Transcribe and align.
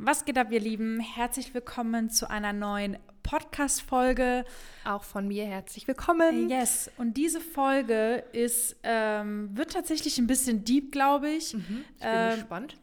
Was 0.00 0.24
geht 0.24 0.38
ab, 0.38 0.52
ihr 0.52 0.60
Lieben? 0.60 1.00
Herzlich 1.00 1.54
willkommen 1.54 2.08
zu 2.08 2.30
einer 2.30 2.52
neuen 2.52 2.98
Podcast-Folge. 3.24 4.44
Auch 4.84 5.02
von 5.02 5.26
mir 5.26 5.44
herzlich 5.44 5.88
willkommen. 5.88 6.48
Yes, 6.48 6.88
und 6.98 7.16
diese 7.16 7.40
Folge 7.40 8.22
ist, 8.32 8.76
ähm, 8.84 9.50
wird 9.58 9.72
tatsächlich 9.72 10.16
ein 10.18 10.28
bisschen 10.28 10.64
deep, 10.64 10.92
glaube 10.92 11.30
ich. 11.30 11.54
Mhm, 11.54 11.84
ich 11.96 12.00
bin 12.00 12.08
ähm, 12.12 12.34
gespannt. 12.36 12.76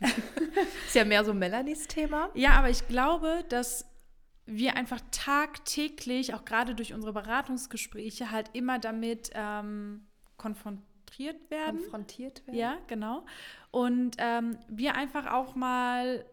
ist 0.86 0.94
ja 0.94 1.04
mehr 1.04 1.22
so 1.26 1.34
Melanies 1.34 1.88
Thema. 1.88 2.30
Ja, 2.32 2.52
aber 2.52 2.70
ich 2.70 2.88
glaube, 2.88 3.44
dass 3.50 3.84
wir 4.46 4.74
einfach 4.74 5.02
tagtäglich, 5.10 6.32
auch 6.32 6.46
gerade 6.46 6.74
durch 6.74 6.94
unsere 6.94 7.12
Beratungsgespräche, 7.12 8.30
halt 8.30 8.48
immer 8.54 8.78
damit 8.78 9.30
ähm, 9.34 10.06
konfrontiert 10.38 11.50
werden. 11.50 11.82
Konfrontiert 11.82 12.46
werden. 12.46 12.58
Ja, 12.58 12.78
genau. 12.86 13.26
Und 13.70 14.16
ähm, 14.16 14.56
wir 14.68 14.94
einfach 14.94 15.30
auch 15.30 15.54
mal 15.54 16.24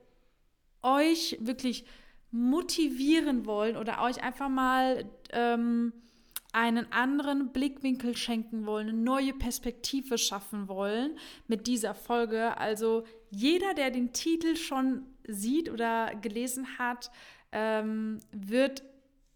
euch 0.81 1.37
wirklich 1.39 1.85
motivieren 2.31 3.45
wollen 3.45 3.75
oder 3.75 4.01
euch 4.01 4.23
einfach 4.23 4.49
mal 4.49 5.05
ähm, 5.31 5.93
einen 6.51 6.91
anderen 6.91 7.51
Blickwinkel 7.51 8.17
schenken 8.17 8.65
wollen, 8.65 8.89
eine 8.89 8.97
neue 8.97 9.33
Perspektive 9.33 10.17
schaffen 10.17 10.67
wollen 10.67 11.17
mit 11.47 11.67
dieser 11.67 11.93
Folge. 11.93 12.57
Also 12.57 13.03
jeder, 13.29 13.73
der 13.73 13.91
den 13.91 14.13
Titel 14.13 14.55
schon 14.55 15.05
sieht 15.27 15.69
oder 15.69 16.15
gelesen 16.15 16.79
hat, 16.79 17.11
ähm, 17.51 18.19
wird 18.31 18.83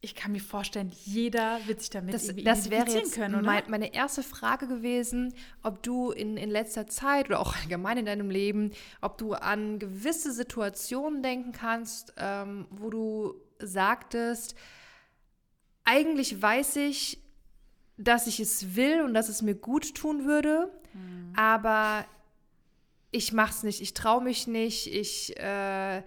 ich 0.03 0.15
kann 0.15 0.33
mir 0.33 0.41
vorstellen, 0.41 0.91
jeder 1.05 1.65
wird 1.65 1.79
sich 1.79 1.89
damit 1.89 2.13
das, 2.13 2.25
irgendwie 2.25 2.43
das 2.43 2.69
wäre 2.69 2.91
jetzt 2.91 3.13
können, 3.15 3.35
oder? 3.35 3.45
Mein, 3.45 3.63
meine 3.69 3.93
erste 3.93 4.21
Frage 4.21 4.67
gewesen, 4.67 5.33
ob 5.61 5.81
du 5.81 6.11
in, 6.11 6.35
in 6.35 6.49
letzter 6.49 6.87
Zeit 6.87 7.27
oder 7.27 7.39
auch 7.39 7.55
allgemein 7.55 7.97
in 7.97 8.05
deinem 8.05 8.29
Leben, 8.29 8.71
ob 8.99 9.17
du 9.17 9.33
an 9.33 9.79
gewisse 9.79 10.33
Situationen 10.33 11.23
denken 11.23 11.53
kannst, 11.53 12.13
ähm, 12.17 12.67
wo 12.69 12.89
du 12.89 13.35
sagtest, 13.59 14.55
eigentlich 15.85 16.41
weiß 16.41 16.75
ich, 16.75 17.19
dass 17.95 18.27
ich 18.27 18.41
es 18.41 18.75
will 18.75 19.03
und 19.03 19.13
dass 19.13 19.29
es 19.29 19.41
mir 19.41 19.55
gut 19.55 19.95
tun 19.95 20.25
würde, 20.25 20.69
mhm. 20.93 21.31
aber 21.37 22.03
ich 23.11 23.31
mache 23.31 23.51
es 23.51 23.63
nicht, 23.63 23.79
ich 23.79 23.93
traue 23.93 24.21
mich 24.21 24.47
nicht, 24.47 24.87
ich 24.87 25.37
äh, 25.37 26.03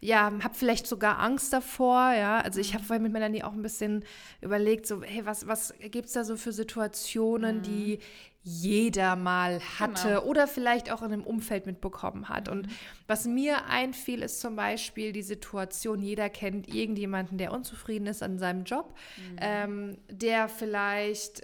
ja, 0.00 0.32
habe 0.42 0.54
vielleicht 0.54 0.86
sogar 0.86 1.18
Angst 1.18 1.52
davor, 1.52 2.12
ja. 2.12 2.40
Also 2.40 2.60
ich 2.60 2.74
habe 2.74 2.84
vorhin 2.84 3.02
mit 3.02 3.12
Melanie 3.12 3.42
auch 3.42 3.52
ein 3.52 3.62
bisschen 3.62 4.04
überlegt, 4.40 4.86
so, 4.86 5.02
hey, 5.02 5.26
was, 5.26 5.46
was 5.48 5.74
gibt 5.90 6.06
es 6.06 6.12
da 6.12 6.24
so 6.24 6.36
für 6.36 6.52
Situationen, 6.52 7.58
mhm. 7.58 7.62
die 7.62 7.98
jeder 8.42 9.16
mal 9.16 9.60
hatte 9.78 10.08
genau. 10.08 10.22
oder 10.22 10.46
vielleicht 10.46 10.90
auch 10.90 11.02
in 11.02 11.12
einem 11.12 11.24
Umfeld 11.24 11.66
mitbekommen 11.66 12.28
hat. 12.28 12.46
Mhm. 12.46 12.52
Und 12.52 12.68
was 13.06 13.26
mir 13.26 13.66
einfiel, 13.66 14.22
ist 14.22 14.40
zum 14.40 14.56
Beispiel 14.56 15.12
die 15.12 15.22
Situation, 15.22 16.00
jeder 16.00 16.30
kennt 16.30 16.72
irgendjemanden, 16.72 17.36
der 17.36 17.52
unzufrieden 17.52 18.06
ist 18.06 18.22
an 18.22 18.38
seinem 18.38 18.64
Job, 18.64 18.94
mhm. 19.16 19.36
ähm, 19.40 19.98
der 20.08 20.48
vielleicht 20.48 21.42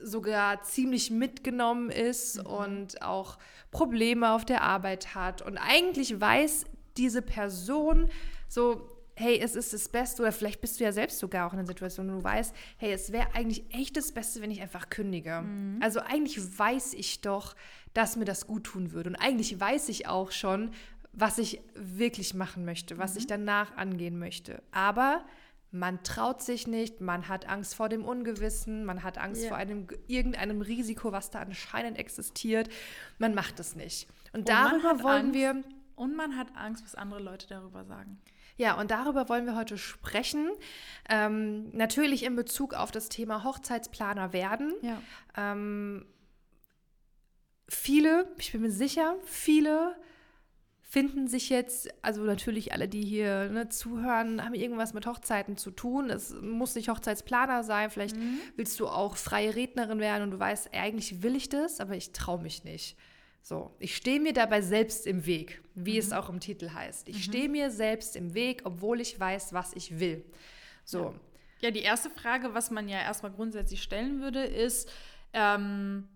sogar 0.00 0.62
ziemlich 0.62 1.10
mitgenommen 1.10 1.90
ist 1.90 2.38
mhm. 2.38 2.46
und 2.46 3.02
auch 3.02 3.38
Probleme 3.70 4.30
auf 4.30 4.44
der 4.44 4.62
Arbeit 4.62 5.14
hat 5.14 5.42
und 5.42 5.58
eigentlich 5.58 6.20
weiß 6.20 6.64
diese 6.98 7.22
Person 7.22 8.08
so, 8.48 8.98
hey, 9.14 9.38
es 9.40 9.56
ist 9.56 9.72
das 9.72 9.88
Beste, 9.88 10.22
oder 10.22 10.32
vielleicht 10.32 10.60
bist 10.60 10.78
du 10.78 10.84
ja 10.84 10.92
selbst 10.92 11.18
sogar 11.18 11.46
auch 11.46 11.52
in 11.52 11.58
einer 11.58 11.66
Situation, 11.66 12.08
wo 12.08 12.18
du 12.18 12.24
weißt, 12.24 12.54
hey, 12.76 12.92
es 12.92 13.12
wäre 13.12 13.34
eigentlich 13.34 13.64
echt 13.74 13.96
das 13.96 14.12
Beste, 14.12 14.40
wenn 14.42 14.50
ich 14.50 14.60
einfach 14.60 14.90
kündige. 14.90 15.42
Mhm. 15.42 15.80
Also 15.82 16.00
eigentlich 16.00 16.38
weiß 16.58 16.94
ich 16.94 17.20
doch, 17.20 17.56
dass 17.94 18.16
mir 18.16 18.24
das 18.24 18.46
gut 18.46 18.64
tun 18.64 18.92
würde. 18.92 19.10
Und 19.10 19.16
eigentlich 19.16 19.58
weiß 19.58 19.88
ich 19.88 20.06
auch 20.06 20.30
schon, 20.30 20.70
was 21.12 21.38
ich 21.38 21.60
wirklich 21.74 22.34
machen 22.34 22.64
möchte, 22.64 22.96
was 22.98 23.14
mhm. 23.14 23.18
ich 23.18 23.26
danach 23.26 23.76
angehen 23.76 24.18
möchte. 24.18 24.62
Aber 24.70 25.24
man 25.70 26.02
traut 26.02 26.40
sich 26.40 26.66
nicht, 26.66 27.00
man 27.00 27.28
hat 27.28 27.48
Angst 27.48 27.74
vor 27.74 27.88
dem 27.88 28.04
Ungewissen, 28.04 28.84
man 28.84 29.02
hat 29.02 29.18
Angst 29.18 29.42
yeah. 29.42 29.48
vor 29.48 29.58
einem, 29.58 29.88
irgendeinem 30.06 30.62
Risiko, 30.62 31.12
was 31.12 31.30
da 31.30 31.40
anscheinend 31.40 31.98
existiert. 31.98 32.68
Man 33.18 33.34
macht 33.34 33.60
es 33.60 33.74
nicht. 33.74 34.08
Und, 34.32 34.40
Und 34.40 34.48
darüber 34.48 35.02
wollen 35.02 35.26
Angst, 35.26 35.34
wir 35.34 35.64
und 35.98 36.16
man 36.16 36.36
hat 36.36 36.48
Angst, 36.56 36.84
was 36.84 36.94
andere 36.94 37.20
Leute 37.20 37.46
darüber 37.48 37.84
sagen. 37.84 38.20
Ja, 38.56 38.74
und 38.78 38.90
darüber 38.90 39.28
wollen 39.28 39.46
wir 39.46 39.54
heute 39.54 39.78
sprechen. 39.78 40.50
Ähm, 41.08 41.70
natürlich 41.70 42.24
in 42.24 42.34
Bezug 42.34 42.74
auf 42.74 42.90
das 42.90 43.08
Thema 43.08 43.44
Hochzeitsplaner 43.44 44.32
werden. 44.32 44.74
Ja. 44.82 45.00
Ähm, 45.36 46.04
viele, 47.68 48.26
ich 48.38 48.52
bin 48.52 48.62
mir 48.62 48.70
sicher, 48.72 49.14
viele 49.24 49.94
finden 50.82 51.28
sich 51.28 51.50
jetzt, 51.50 51.88
also 52.02 52.22
natürlich 52.22 52.72
alle, 52.72 52.88
die 52.88 53.02
hier 53.02 53.50
ne, 53.50 53.68
zuhören, 53.68 54.42
haben 54.42 54.54
irgendwas 54.54 54.94
mit 54.94 55.06
Hochzeiten 55.06 55.58
zu 55.58 55.70
tun. 55.70 56.08
Es 56.08 56.34
muss 56.40 56.74
nicht 56.74 56.88
Hochzeitsplaner 56.88 57.62
sein. 57.62 57.90
Vielleicht 57.90 58.16
mhm. 58.16 58.38
willst 58.56 58.80
du 58.80 58.88
auch 58.88 59.16
freie 59.16 59.54
Rednerin 59.54 60.00
werden 60.00 60.22
und 60.22 60.30
du 60.30 60.38
weißt, 60.38 60.70
eigentlich 60.72 61.22
will 61.22 61.36
ich 61.36 61.50
das, 61.50 61.78
aber 61.80 61.94
ich 61.94 62.12
traue 62.12 62.40
mich 62.40 62.64
nicht. 62.64 62.96
So, 63.42 63.74
ich 63.78 63.96
stehe 63.96 64.20
mir 64.20 64.32
dabei 64.32 64.60
selbst 64.60 65.06
im 65.06 65.24
Weg, 65.24 65.62
wie 65.74 65.94
mhm. 65.94 65.98
es 65.98 66.12
auch 66.12 66.28
im 66.28 66.40
Titel 66.40 66.70
heißt. 66.70 67.08
Ich 67.08 67.16
mhm. 67.16 67.22
stehe 67.22 67.48
mir 67.48 67.70
selbst 67.70 68.16
im 68.16 68.34
Weg, 68.34 68.62
obwohl 68.64 69.00
ich 69.00 69.18
weiß, 69.18 69.52
was 69.52 69.72
ich 69.74 69.98
will. 69.98 70.24
So. 70.84 71.14
Ja. 71.60 71.68
ja, 71.68 71.70
die 71.70 71.80
erste 71.80 72.10
Frage, 72.10 72.54
was 72.54 72.70
man 72.70 72.88
ja 72.88 72.98
erstmal 72.98 73.32
grundsätzlich 73.32 73.82
stellen 73.82 74.20
würde, 74.20 74.44
ist, 74.44 74.90
ähm, 75.32 76.08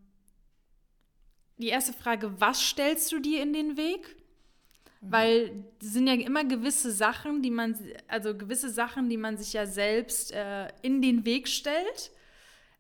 die 1.59 1.69
erste 1.69 1.93
Frage, 1.93 2.41
was 2.41 2.61
stellst 2.61 3.13
du 3.13 3.21
dir 3.21 3.43
in 3.43 3.53
den 3.53 3.77
Weg? 3.77 4.17
Mhm. 5.01 5.13
Weil 5.13 5.65
es 5.81 5.93
sind 5.93 6.07
ja 6.07 6.15
immer 6.15 6.45
gewisse 6.45 6.91
Sachen, 6.91 7.43
die 7.43 7.51
man, 7.51 7.79
also 8.09 8.37
gewisse 8.37 8.71
Sachen, 8.71 9.09
die 9.09 9.17
man 9.17 9.37
sich 9.37 9.53
ja 9.53 9.67
selbst 9.67 10.33
äh, 10.33 10.69
in 10.83 11.01
den 11.03 11.25
Weg 11.25 11.49
stellt. 11.49 12.11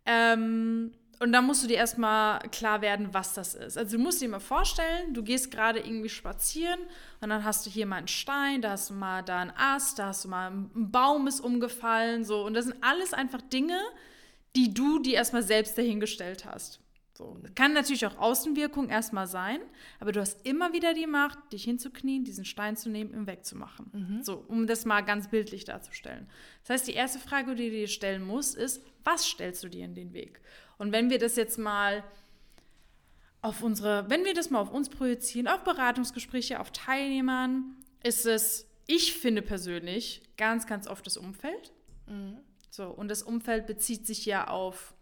Ähm, 0.04 0.92
und 1.22 1.30
dann 1.32 1.46
musst 1.46 1.62
du 1.62 1.68
dir 1.68 1.76
erstmal 1.76 2.40
klar 2.50 2.82
werden, 2.82 3.14
was 3.14 3.32
das 3.32 3.54
ist. 3.54 3.78
Also 3.78 3.96
du 3.96 4.02
musst 4.02 4.20
dir 4.20 4.28
mal 4.28 4.40
vorstellen, 4.40 5.14
du 5.14 5.22
gehst 5.22 5.52
gerade 5.52 5.78
irgendwie 5.78 6.08
spazieren 6.08 6.80
und 7.20 7.28
dann 7.28 7.44
hast 7.44 7.64
du 7.64 7.70
hier 7.70 7.86
mal 7.86 7.98
einen 7.98 8.08
Stein, 8.08 8.60
da 8.60 8.70
hast 8.70 8.90
du 8.90 8.94
mal 8.94 9.22
da 9.22 9.38
einen 9.38 9.52
Ast, 9.56 10.00
da 10.00 10.06
hast 10.06 10.24
du 10.24 10.28
mal 10.28 10.50
ein 10.50 10.90
Baum 10.90 11.28
ist 11.28 11.38
umgefallen, 11.38 12.24
so. 12.24 12.44
Und 12.44 12.54
das 12.54 12.64
sind 12.64 12.76
alles 12.80 13.14
einfach 13.14 13.40
Dinge, 13.40 13.78
die 14.56 14.74
du 14.74 14.98
dir 14.98 15.14
erstmal 15.14 15.44
selbst 15.44 15.78
dahingestellt 15.78 16.44
hast. 16.44 16.80
So. 17.14 17.38
Kann 17.54 17.72
natürlich 17.72 18.04
auch 18.06 18.18
Außenwirkung 18.18 18.88
erstmal 18.88 19.26
sein, 19.28 19.60
aber 20.00 20.10
du 20.10 20.20
hast 20.20 20.44
immer 20.44 20.72
wieder 20.72 20.92
die 20.92 21.06
Macht, 21.06 21.38
dich 21.52 21.62
hinzuknien, 21.62 22.24
diesen 22.24 22.44
Stein 22.44 22.76
zu 22.76 22.88
nehmen 22.88 23.14
und 23.14 23.26
wegzumachen. 23.28 23.90
Mhm. 23.92 24.22
So, 24.24 24.44
um 24.48 24.66
das 24.66 24.86
mal 24.86 25.02
ganz 25.02 25.28
bildlich 25.28 25.64
darzustellen. 25.64 26.26
Das 26.62 26.70
heißt, 26.70 26.88
die 26.88 26.94
erste 26.94 27.18
Frage, 27.18 27.54
die 27.54 27.70
du 27.70 27.76
dir 27.76 27.88
stellen 27.88 28.24
musst, 28.24 28.56
ist, 28.56 28.82
was 29.04 29.26
stellst 29.26 29.62
du 29.62 29.68
dir 29.68 29.84
in 29.84 29.94
den 29.94 30.12
Weg? 30.14 30.40
Und 30.82 30.90
wenn 30.90 31.10
wir 31.10 31.20
das 31.20 31.36
jetzt 31.36 31.58
mal 31.58 32.02
auf 33.40 33.62
unsere, 33.62 34.10
wenn 34.10 34.24
wir 34.24 34.34
das 34.34 34.50
mal 34.50 34.58
auf 34.58 34.72
uns 34.72 34.88
projizieren, 34.88 35.46
auf 35.46 35.62
Beratungsgespräche, 35.62 36.58
auf 36.58 36.72
Teilnehmern, 36.72 37.76
ist 38.02 38.26
es, 38.26 38.66
ich 38.88 39.14
finde 39.14 39.42
persönlich, 39.42 40.22
ganz, 40.36 40.66
ganz 40.66 40.88
oft 40.88 41.06
das 41.06 41.16
Umfeld. 41.16 41.72
Mhm. 42.08 42.38
So, 42.68 42.88
und 42.88 43.06
das 43.06 43.22
Umfeld 43.22 43.68
bezieht 43.68 44.08
sich 44.08 44.26
ja 44.26 44.48
auf 44.48 44.92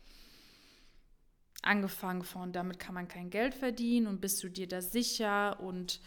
angefangen 1.62 2.24
von, 2.24 2.52
damit 2.52 2.78
kann 2.78 2.94
man 2.94 3.08
kein 3.08 3.30
Geld 3.30 3.54
verdienen 3.54 4.06
und 4.06 4.20
bist 4.20 4.44
du 4.44 4.50
dir 4.50 4.68
da 4.68 4.82
sicher 4.82 5.60
und 5.60 6.02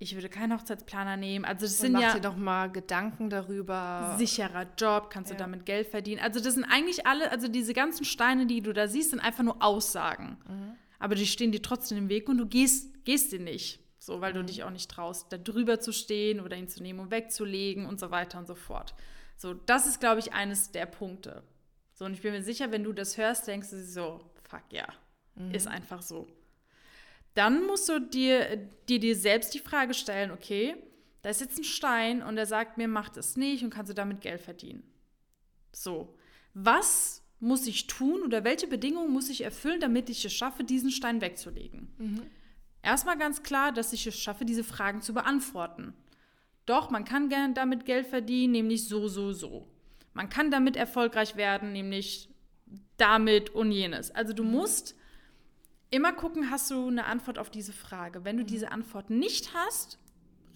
ich 0.00 0.14
würde 0.14 0.28
keinen 0.28 0.56
Hochzeitsplaner 0.56 1.16
nehmen. 1.16 1.44
Also 1.44 1.66
das 1.66 1.78
sind 1.78 1.92
mach 1.92 2.00
ja 2.00 2.14
dir 2.14 2.20
doch 2.20 2.36
mal 2.36 2.70
Gedanken 2.70 3.30
darüber. 3.30 4.14
Sicherer 4.16 4.66
Job, 4.78 5.10
kannst 5.10 5.30
ja. 5.30 5.36
du 5.36 5.42
damit 5.42 5.66
Geld 5.66 5.88
verdienen. 5.88 6.20
Also 6.22 6.40
das 6.40 6.54
sind 6.54 6.64
eigentlich 6.64 7.06
alle, 7.06 7.30
also 7.32 7.48
diese 7.48 7.74
ganzen 7.74 8.04
Steine, 8.04 8.46
die 8.46 8.60
du 8.60 8.72
da 8.72 8.86
siehst, 8.86 9.10
sind 9.10 9.20
einfach 9.20 9.42
nur 9.42 9.60
Aussagen. 9.60 10.38
Mhm. 10.48 10.76
Aber 11.00 11.16
die 11.16 11.26
stehen 11.26 11.50
dir 11.50 11.62
trotzdem 11.62 11.98
im 11.98 12.08
Weg 12.08 12.28
und 12.28 12.38
du 12.38 12.46
gehst, 12.46 13.04
gehst 13.04 13.32
dir 13.32 13.40
nicht. 13.40 13.80
So, 13.98 14.20
weil 14.20 14.32
mhm. 14.32 14.38
du 14.38 14.44
dich 14.44 14.62
auch 14.62 14.70
nicht 14.70 14.88
traust, 14.88 15.32
da 15.32 15.36
drüber 15.36 15.80
zu 15.80 15.92
stehen 15.92 16.40
oder 16.40 16.56
ihn 16.56 16.68
zu 16.68 16.80
nehmen 16.80 17.00
und 17.00 17.10
wegzulegen 17.10 17.84
und 17.84 17.98
so 17.98 18.12
weiter 18.12 18.38
und 18.38 18.46
so 18.46 18.54
fort. 18.54 18.94
So, 19.36 19.54
das 19.54 19.86
ist, 19.86 19.98
glaube 19.98 20.20
ich, 20.20 20.32
eines 20.32 20.70
der 20.70 20.86
Punkte. 20.86 21.42
So, 21.92 22.04
und 22.04 22.12
ich 22.12 22.22
bin 22.22 22.32
mir 22.32 22.42
sicher, 22.42 22.70
wenn 22.70 22.84
du 22.84 22.92
das 22.92 23.18
hörst, 23.18 23.48
denkst 23.48 23.70
du 23.70 23.84
so, 23.84 24.20
fuck 24.48 24.62
ja, 24.70 24.86
mhm. 25.34 25.50
ist 25.50 25.66
einfach 25.66 26.02
so 26.02 26.28
dann 27.38 27.64
musst 27.66 27.88
du 27.88 28.00
dir, 28.00 28.56
dir, 28.88 28.98
dir 28.98 29.14
selbst 29.14 29.54
die 29.54 29.60
Frage 29.60 29.94
stellen, 29.94 30.32
okay, 30.32 30.74
da 31.22 31.30
ist 31.30 31.40
jetzt 31.40 31.58
ein 31.58 31.64
Stein 31.64 32.20
und 32.20 32.36
er 32.36 32.46
sagt 32.46 32.78
mir, 32.78 32.88
mach 32.88 33.08
das 33.08 33.36
nicht 33.36 33.62
und 33.62 33.70
kannst 33.70 33.90
du 33.90 33.94
damit 33.94 34.20
Geld 34.20 34.40
verdienen. 34.40 34.82
So, 35.72 36.16
was 36.52 37.22
muss 37.38 37.68
ich 37.68 37.86
tun 37.86 38.22
oder 38.22 38.42
welche 38.42 38.66
Bedingungen 38.66 39.12
muss 39.12 39.28
ich 39.28 39.42
erfüllen, 39.42 39.78
damit 39.80 40.10
ich 40.10 40.24
es 40.24 40.32
schaffe, 40.32 40.64
diesen 40.64 40.90
Stein 40.90 41.20
wegzulegen? 41.20 41.94
Mhm. 41.98 42.22
Erstmal 42.82 43.16
ganz 43.16 43.44
klar, 43.44 43.70
dass 43.70 43.92
ich 43.92 44.04
es 44.08 44.18
schaffe, 44.18 44.44
diese 44.44 44.64
Fragen 44.64 45.00
zu 45.00 45.14
beantworten. 45.14 45.94
Doch, 46.66 46.90
man 46.90 47.04
kann 47.04 47.28
gerne 47.28 47.54
damit 47.54 47.84
Geld 47.84 48.08
verdienen, 48.08 48.52
nämlich 48.52 48.88
so, 48.88 49.06
so, 49.06 49.32
so. 49.32 49.68
Man 50.12 50.28
kann 50.28 50.50
damit 50.50 50.76
erfolgreich 50.76 51.36
werden, 51.36 51.72
nämlich 51.72 52.30
damit 52.96 53.50
und 53.50 53.70
jenes. 53.70 54.10
Also 54.10 54.32
du 54.32 54.42
mhm. 54.42 54.50
musst 54.50 54.96
immer 55.90 56.12
gucken, 56.12 56.50
hast 56.50 56.70
du 56.70 56.88
eine 56.88 57.06
Antwort 57.06 57.38
auf 57.38 57.50
diese 57.50 57.72
Frage. 57.72 58.24
Wenn 58.24 58.36
du 58.36 58.42
mhm. 58.42 58.48
diese 58.48 58.72
Antwort 58.72 59.10
nicht 59.10 59.54
hast, 59.54 59.98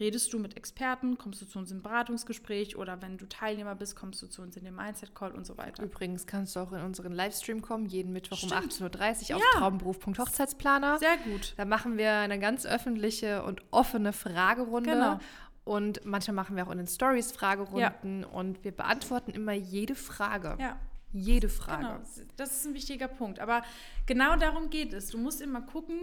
redest 0.01 0.33
du 0.33 0.39
mit 0.39 0.57
Experten, 0.57 1.17
kommst 1.17 1.41
du 1.43 1.47
zu 1.47 1.59
uns 1.59 1.71
im 1.71 1.83
Beratungsgespräch 1.83 2.77
oder 2.77 3.01
wenn 3.03 3.19
du 3.19 3.29
Teilnehmer 3.29 3.75
bist, 3.75 3.95
kommst 3.95 4.21
du 4.23 4.27
zu 4.27 4.43
uns 4.43 4.57
in 4.57 4.65
den 4.65 4.75
Mindset-Call 4.75 5.33
und 5.33 5.47
so 5.47 5.57
weiter. 5.57 5.83
Übrigens 5.83 6.27
kannst 6.27 6.57
du 6.57 6.61
auch 6.61 6.73
in 6.73 6.81
unseren 6.83 7.13
Livestream 7.13 7.63
kommen, 7.63 7.87
jeden 7.87 8.13
Mittwoch 8.13 8.39
Stimmt. 8.39 8.53
um 8.53 8.59
18.30 8.59 9.23
Uhr 9.23 9.29
Ja. 9.29 9.37
auf 9.37 9.43
traumberuf.hochzeitsplaner. 9.59 10.99
Sehr 10.99 11.17
gut. 11.19 11.55
Da 11.57 11.65
machen 11.65 11.99
wir 11.99 12.13
eine 12.13 12.39
ganz 12.39 12.67
öffentliche 12.67 13.45
und 13.45 13.63
offene 13.71 14.13
Fragerunde. 14.13 14.91
Genau. 14.91 15.19
Und 15.65 16.05
manchmal 16.05 16.35
machen 16.35 16.57
wir 16.57 16.67
auch 16.67 16.73
in 16.73 16.79
den 16.79 16.89
Stories 16.89 17.31
Fragerunden 17.31 18.25
und 18.25 18.65
wir 18.65 18.73
beantworten 18.73 19.31
immer 19.31 19.53
jede 19.53 19.95
Frage. 19.95 20.57
Ja. 20.59 20.77
Jede 21.13 21.49
Frage. 21.49 21.83
Genau, 21.83 22.01
das 22.37 22.53
ist 22.53 22.67
ein 22.67 22.75
wichtiger 22.75 23.09
Punkt. 23.09 23.39
Aber 23.39 23.63
genau 24.07 24.37
darum 24.37 24.71
geht 24.71 24.93
es. 24.95 25.09
Du 25.09 25.19
musst 25.19 25.41
immer 25.41 25.61
gucken, 25.61 25.99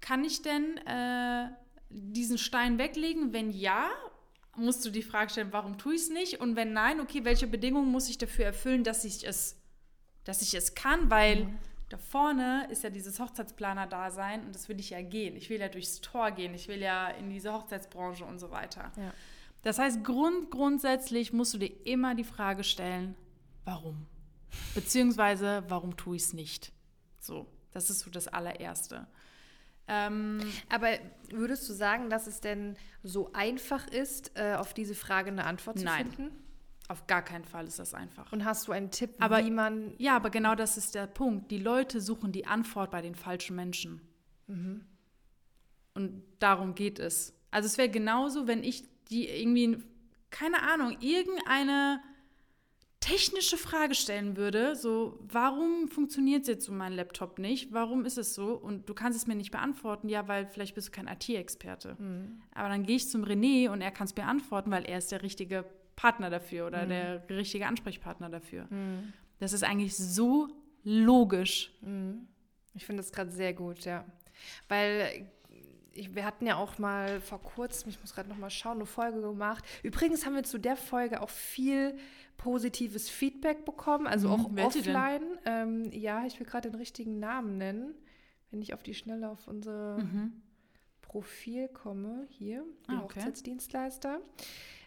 kann 0.00 0.24
ich 0.24 0.42
denn 0.42 0.76
äh, 0.86 1.48
diesen 1.90 2.38
Stein 2.38 2.78
weglegen? 2.78 3.32
Wenn 3.32 3.50
ja, 3.50 3.90
musst 4.56 4.84
du 4.84 4.90
die 4.90 5.02
Frage 5.02 5.30
stellen, 5.30 5.52
warum 5.52 5.78
tue 5.78 5.94
ich 5.94 6.02
es 6.02 6.10
nicht? 6.10 6.40
Und 6.40 6.56
wenn 6.56 6.72
nein, 6.72 7.00
okay, 7.00 7.24
welche 7.24 7.46
Bedingungen 7.46 7.90
muss 7.90 8.08
ich 8.08 8.18
dafür 8.18 8.44
erfüllen, 8.44 8.84
dass 8.84 9.04
ich 9.04 9.26
es, 9.26 9.60
dass 10.24 10.42
ich 10.42 10.54
es 10.54 10.74
kann? 10.74 11.10
Weil 11.10 11.48
da 11.88 11.98
vorne 11.98 12.68
ist 12.70 12.84
ja 12.84 12.90
dieses 12.90 13.20
Hochzeitsplaner-Dasein 13.20 14.46
und 14.46 14.54
das 14.54 14.68
will 14.68 14.80
ich 14.80 14.90
ja 14.90 15.02
gehen. 15.02 15.36
Ich 15.36 15.50
will 15.50 15.60
ja 15.60 15.68
durchs 15.68 16.00
Tor 16.00 16.30
gehen. 16.30 16.54
Ich 16.54 16.68
will 16.68 16.80
ja 16.80 17.08
in 17.08 17.30
diese 17.30 17.52
Hochzeitsbranche 17.52 18.24
und 18.24 18.38
so 18.38 18.50
weiter. 18.50 18.92
Ja. 18.96 19.12
Das 19.62 19.78
heißt, 19.78 20.02
grund, 20.02 20.50
grundsätzlich 20.50 21.32
musst 21.32 21.54
du 21.54 21.58
dir 21.58 21.70
immer 21.84 22.14
die 22.14 22.24
Frage 22.24 22.64
stellen, 22.64 23.14
warum? 23.64 24.06
Beziehungsweise, 24.74 25.64
warum 25.68 25.96
tue 25.96 26.16
ich 26.16 26.22
es 26.22 26.32
nicht? 26.32 26.72
So, 27.18 27.46
das 27.72 27.90
ist 27.90 28.00
so 28.00 28.10
das 28.10 28.28
allererste. 28.28 29.06
Ähm, 29.88 30.40
Aber 30.68 30.88
würdest 31.30 31.68
du 31.68 31.72
sagen, 31.72 32.08
dass 32.08 32.26
es 32.26 32.40
denn 32.40 32.76
so 33.02 33.32
einfach 33.32 33.86
ist, 33.88 34.32
äh, 34.36 34.54
auf 34.54 34.74
diese 34.74 34.94
Frage 34.94 35.30
eine 35.30 35.44
Antwort 35.44 35.78
zu 35.78 35.84
Nein. 35.84 36.10
finden? 36.10 36.36
auf 36.88 37.06
gar 37.06 37.22
keinen 37.22 37.44
Fall 37.44 37.66
ist 37.66 37.78
das 37.78 37.94
einfach. 37.94 38.32
Und 38.32 38.44
hast 38.44 38.68
du 38.68 38.72
einen 38.72 38.90
Tipp, 38.90 39.14
Aber- 39.18 39.42
wie 39.42 39.50
man. 39.50 39.94
Ja, 39.96 40.14
aber 40.16 40.28
genau 40.28 40.54
das 40.54 40.76
ist 40.76 40.94
der 40.94 41.06
Punkt. 41.06 41.50
Die 41.50 41.56
Leute 41.56 42.02
suchen 42.02 42.32
die 42.32 42.46
Antwort 42.46 42.90
bei 42.90 43.00
den 43.00 43.14
falschen 43.14 43.56
Menschen. 43.56 44.02
Und 45.94 46.22
darum 46.38 46.74
geht 46.74 46.98
es. 46.98 47.34
Also 47.50 47.66
es 47.66 47.78
wäre 47.78 47.88
genauso, 47.88 48.46
wenn 48.46 48.62
ich 48.62 48.84
die 49.08 49.26
irgendwie, 49.28 49.82
keine 50.30 50.62
Ahnung, 50.62 50.96
irgendeine 51.00 52.02
technische 53.02 53.58
Frage 53.58 53.94
stellen 53.94 54.36
würde, 54.36 54.76
so, 54.76 55.18
warum 55.20 55.88
funktioniert 55.88 56.46
jetzt 56.46 56.64
so 56.64 56.72
mein 56.72 56.92
Laptop 56.92 57.38
nicht? 57.38 57.72
Warum 57.72 58.04
ist 58.04 58.16
es 58.16 58.34
so? 58.34 58.54
Und 58.54 58.88
du 58.88 58.94
kannst 58.94 59.18
es 59.18 59.26
mir 59.26 59.34
nicht 59.34 59.50
beantworten, 59.50 60.08
ja, 60.08 60.28
weil 60.28 60.46
vielleicht 60.46 60.74
bist 60.76 60.88
du 60.88 60.92
kein 60.92 61.08
IT-Experte. 61.08 61.96
Aber 62.54 62.68
dann 62.68 62.84
gehe 62.84 62.96
ich 62.96 63.08
zum 63.08 63.24
René 63.24 63.68
und 63.70 63.80
er 63.82 63.90
kann 63.90 64.06
es 64.06 64.14
mir 64.14 64.24
antworten, 64.24 64.70
weil 64.70 64.84
er 64.84 64.98
ist 64.98 65.10
der 65.10 65.22
richtige 65.22 65.64
Partner 65.96 66.30
dafür 66.30 66.68
oder 66.68 66.86
der 66.86 67.28
richtige 67.28 67.66
Ansprechpartner 67.66 68.30
dafür. 68.30 68.68
Das 69.40 69.52
ist 69.52 69.64
eigentlich 69.64 69.96
so 69.96 70.48
logisch. 70.84 71.72
Ich 72.74 72.86
finde 72.86 73.02
das 73.02 73.12
gerade 73.12 73.32
sehr 73.32 73.52
gut, 73.52 73.84
ja. 73.84 74.04
Weil 74.68 75.28
ich, 75.94 76.14
wir 76.14 76.24
hatten 76.24 76.46
ja 76.46 76.56
auch 76.56 76.78
mal 76.78 77.20
vor 77.20 77.40
kurzem, 77.42 77.90
ich 77.90 78.00
muss 78.00 78.14
gerade 78.14 78.28
noch 78.28 78.38
mal 78.38 78.50
schauen, 78.50 78.76
eine 78.76 78.86
Folge 78.86 79.20
gemacht. 79.20 79.64
Übrigens 79.82 80.24
haben 80.26 80.34
wir 80.34 80.42
zu 80.44 80.58
der 80.58 80.76
Folge 80.76 81.20
auch 81.22 81.30
viel 81.30 81.96
positives 82.36 83.08
Feedback 83.08 83.64
bekommen, 83.64 84.06
also 84.06 84.28
Mhm, 84.28 84.34
auch 84.34 84.48
denn? 84.54 84.64
offline. 84.66 85.22
Ähm, 85.44 85.90
ja, 85.92 86.24
ich 86.26 86.38
will 86.40 86.46
gerade 86.46 86.70
den 86.70 86.78
richtigen 86.78 87.18
Namen 87.20 87.58
nennen, 87.58 87.94
wenn 88.50 88.60
ich 88.62 88.74
auf 88.74 88.82
die 88.82 88.94
Schnelle 88.94 89.28
auf 89.30 89.46
unser 89.46 89.98
Profil 91.02 91.68
komme. 91.68 92.26
Hier, 92.30 92.64
die 92.88 92.92
Ah, 92.92 93.02
okay. 93.04 93.20
Hochzeitsdienstleister. 93.20 94.20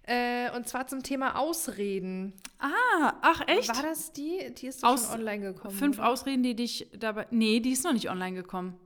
Äh, 0.07 0.51
und 0.55 0.67
zwar 0.67 0.85
zum 0.87 1.01
Thema 1.01 1.37
Ausreden. 1.39 2.33
Ah, 2.59 3.13
ach 3.21 3.41
echt? 3.47 3.69
War 3.75 3.81
das 3.83 4.11
die? 4.13 4.53
Die 4.55 4.67
ist 4.67 4.83
doch 4.83 4.89
Aus- 4.89 5.07
schon 5.09 5.19
online 5.21 5.53
gekommen. 5.53 5.73
Fünf 5.73 5.97
oder? 5.97 6.09
Ausreden, 6.09 6.43
die 6.43 6.55
dich 6.55 6.87
dabei. 6.97 7.25
Nee, 7.31 7.59
die 7.59 7.71
ist 7.71 7.83
noch 7.83 7.93
nicht 7.93 8.09
online 8.09 8.35
gekommen. 8.35 8.77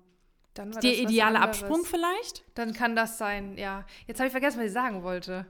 Dann 0.60 0.76
war 0.76 0.82
Der 0.82 0.92
das 0.92 1.00
ideale. 1.00 1.40
Absprung 1.40 1.86
vielleicht? 1.86 2.44
Dann 2.54 2.74
kann 2.74 2.94
das 2.94 3.18
sein, 3.18 3.58
ja. 3.58 3.86
Jetzt 4.08 4.20
habe 4.20 4.28
ich 4.28 4.32
vergessen, 4.32 4.60
was 4.60 4.66
ich 4.66 4.74
sagen 4.74 5.04
wollte. 5.04 5.46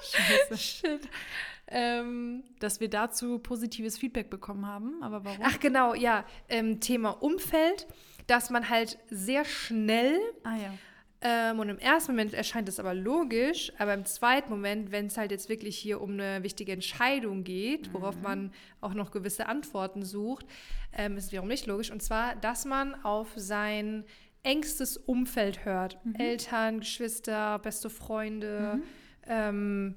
Scheiße. 0.00 0.56
Shit. 0.56 1.08
Ähm, 1.66 2.44
Dass 2.60 2.80
wir 2.80 2.88
dazu 2.88 3.38
positives 3.40 3.98
Feedback 3.98 4.30
bekommen 4.30 4.66
haben. 4.66 5.02
Aber 5.02 5.26
warum? 5.26 5.40
ach 5.42 5.60
genau, 5.60 5.92
ja. 5.92 6.24
Ähm, 6.48 6.80
Thema 6.80 7.10
Umfeld, 7.10 7.86
dass 8.26 8.48
man 8.48 8.70
halt 8.70 8.98
sehr 9.10 9.44
schnell 9.44 10.18
ah 10.44 10.56
ja. 10.56 10.72
Ähm, 11.22 11.60
und 11.60 11.68
im 11.68 11.78
ersten 11.78 12.12
Moment 12.12 12.34
erscheint 12.34 12.68
es 12.68 12.80
aber 12.80 12.94
logisch, 12.94 13.72
aber 13.78 13.94
im 13.94 14.04
zweiten 14.04 14.50
Moment, 14.50 14.90
wenn 14.90 15.06
es 15.06 15.16
halt 15.16 15.30
jetzt 15.30 15.48
wirklich 15.48 15.78
hier 15.78 16.00
um 16.00 16.12
eine 16.12 16.42
wichtige 16.42 16.72
Entscheidung 16.72 17.44
geht, 17.44 17.92
worauf 17.94 18.20
man 18.20 18.52
auch 18.80 18.94
noch 18.94 19.12
gewisse 19.12 19.46
Antworten 19.46 20.04
sucht, 20.04 20.46
ähm, 20.92 21.16
ist 21.16 21.26
es 21.26 21.32
wiederum 21.32 21.48
nicht 21.48 21.66
logisch. 21.66 21.92
Und 21.92 22.02
zwar, 22.02 22.34
dass 22.36 22.64
man 22.64 22.94
auf 23.04 23.28
sein 23.36 24.04
engstes 24.42 24.96
Umfeld 24.96 25.64
hört. 25.64 25.98
Eltern, 26.18 26.80
Geschwister, 26.80 27.60
beste 27.60 27.88
Freunde, 27.88 28.80
ähm, 29.28 29.96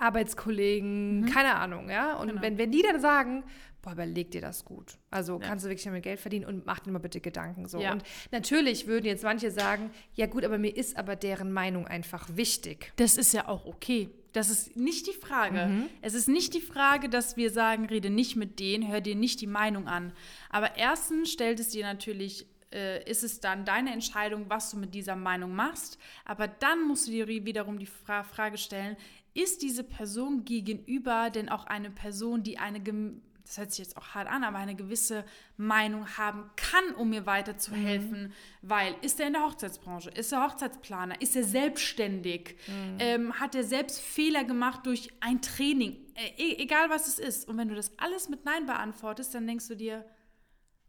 Arbeitskollegen, 0.00 1.26
keine 1.32 1.54
Ahnung, 1.56 1.90
ja. 1.90 2.14
Und 2.16 2.28
Genau. 2.28 2.42
wenn, 2.42 2.58
wenn 2.58 2.70
die 2.72 2.82
dann 2.82 3.00
sagen, 3.00 3.44
boah, 3.82 3.92
überleg 3.92 4.30
dir 4.30 4.40
das 4.40 4.64
gut. 4.64 4.98
Also 5.10 5.40
Ja. 5.40 5.46
kannst 5.48 5.64
du 5.64 5.68
wirklich 5.68 5.84
damit 5.84 6.02
Geld 6.02 6.20
verdienen 6.20 6.44
und 6.44 6.66
mach 6.66 6.80
dir 6.80 6.90
mal 6.90 6.98
bitte 6.98 7.20
Gedanken 7.20 7.66
so. 7.66 7.80
Ja. 7.80 7.92
Und 7.92 8.02
natürlich 8.30 8.86
würden 8.86 9.06
jetzt 9.06 9.24
manche 9.24 9.50
sagen, 9.50 9.90
ja 10.14 10.26
gut, 10.26 10.44
aber 10.44 10.58
mir 10.58 10.76
ist 10.76 10.96
aber 10.96 11.16
deren 11.16 11.52
Meinung 11.52 11.86
einfach 11.86 12.28
wichtig. 12.36 12.92
Das 12.96 13.16
ist 13.16 13.32
ja 13.32 13.48
auch 13.48 13.64
okay. 13.66 14.10
Das 14.32 14.48
ist 14.48 14.76
nicht 14.76 15.06
die 15.08 15.12
Frage. 15.12 15.66
Mhm. 15.66 15.86
Es 16.02 16.14
ist 16.14 16.28
nicht 16.28 16.54
die 16.54 16.60
Frage, 16.60 17.08
dass 17.08 17.36
wir 17.36 17.50
sagen, 17.50 17.86
rede 17.86 18.10
nicht 18.10 18.36
mit 18.36 18.60
denen, 18.60 18.86
hör 18.88 19.00
dir 19.00 19.16
nicht 19.16 19.40
die 19.40 19.48
Meinung 19.48 19.88
an. 19.88 20.12
Aber 20.50 20.76
erstens 20.76 21.32
stellt 21.32 21.58
es 21.58 21.70
dir 21.70 21.84
natürlich, 21.84 22.46
äh, 22.72 23.02
ist 23.10 23.24
es 23.24 23.40
dann 23.40 23.64
deine 23.64 23.92
Entscheidung, 23.92 24.44
was 24.48 24.70
du 24.70 24.76
mit 24.76 24.94
dieser 24.94 25.16
Meinung 25.16 25.52
machst. 25.56 25.98
Aber 26.24 26.46
dann 26.46 26.86
musst 26.86 27.08
du 27.08 27.10
dir 27.10 27.26
wiederum 27.26 27.80
die 27.80 27.86
Fra 27.86 28.22
Frage 28.22 28.56
stellen, 28.56 28.96
ist 29.34 29.62
diese 29.62 29.84
Person 29.84 30.44
gegenüber 30.44 31.30
denn 31.30 31.48
auch 31.48 31.66
eine 31.66 31.90
Person, 31.90 32.42
die 32.42 32.58
eine 32.58 32.80
das 33.50 33.58
hört 33.58 33.70
sich 33.72 33.84
jetzt 33.84 33.96
auch 33.96 34.14
hart 34.14 34.28
an, 34.28 34.44
aber 34.44 34.58
eine 34.58 34.76
gewisse 34.76 35.24
Meinung 35.56 36.06
haben 36.16 36.48
kann, 36.54 36.94
um 36.96 37.10
mir 37.10 37.26
weiterzuhelfen, 37.26 38.32
weil 38.62 38.94
ist 39.02 39.18
er 39.18 39.26
in 39.26 39.32
der 39.32 39.42
Hochzeitsbranche, 39.42 40.10
ist 40.10 40.30
er 40.30 40.44
Hochzeitsplaner, 40.44 41.20
ist 41.20 41.34
er 41.34 41.42
selbstständig, 41.42 42.54
ähm, 43.00 43.40
hat 43.40 43.56
er 43.56 43.64
selbst 43.64 44.00
Fehler 44.00 44.44
gemacht 44.44 44.86
durch 44.86 45.10
ein 45.18 45.42
Training, 45.42 45.96
äh, 46.14 46.28
e 46.36 46.62
egal 46.62 46.90
was 46.90 47.08
es 47.08 47.18
ist. 47.18 47.48
Und 47.48 47.56
wenn 47.56 47.68
du 47.68 47.74
das 47.74 47.98
alles 47.98 48.28
mit 48.28 48.44
Nein 48.44 48.66
beantwortest, 48.66 49.34
dann 49.34 49.48
denkst 49.48 49.66
du 49.66 49.74
dir, 49.74 50.04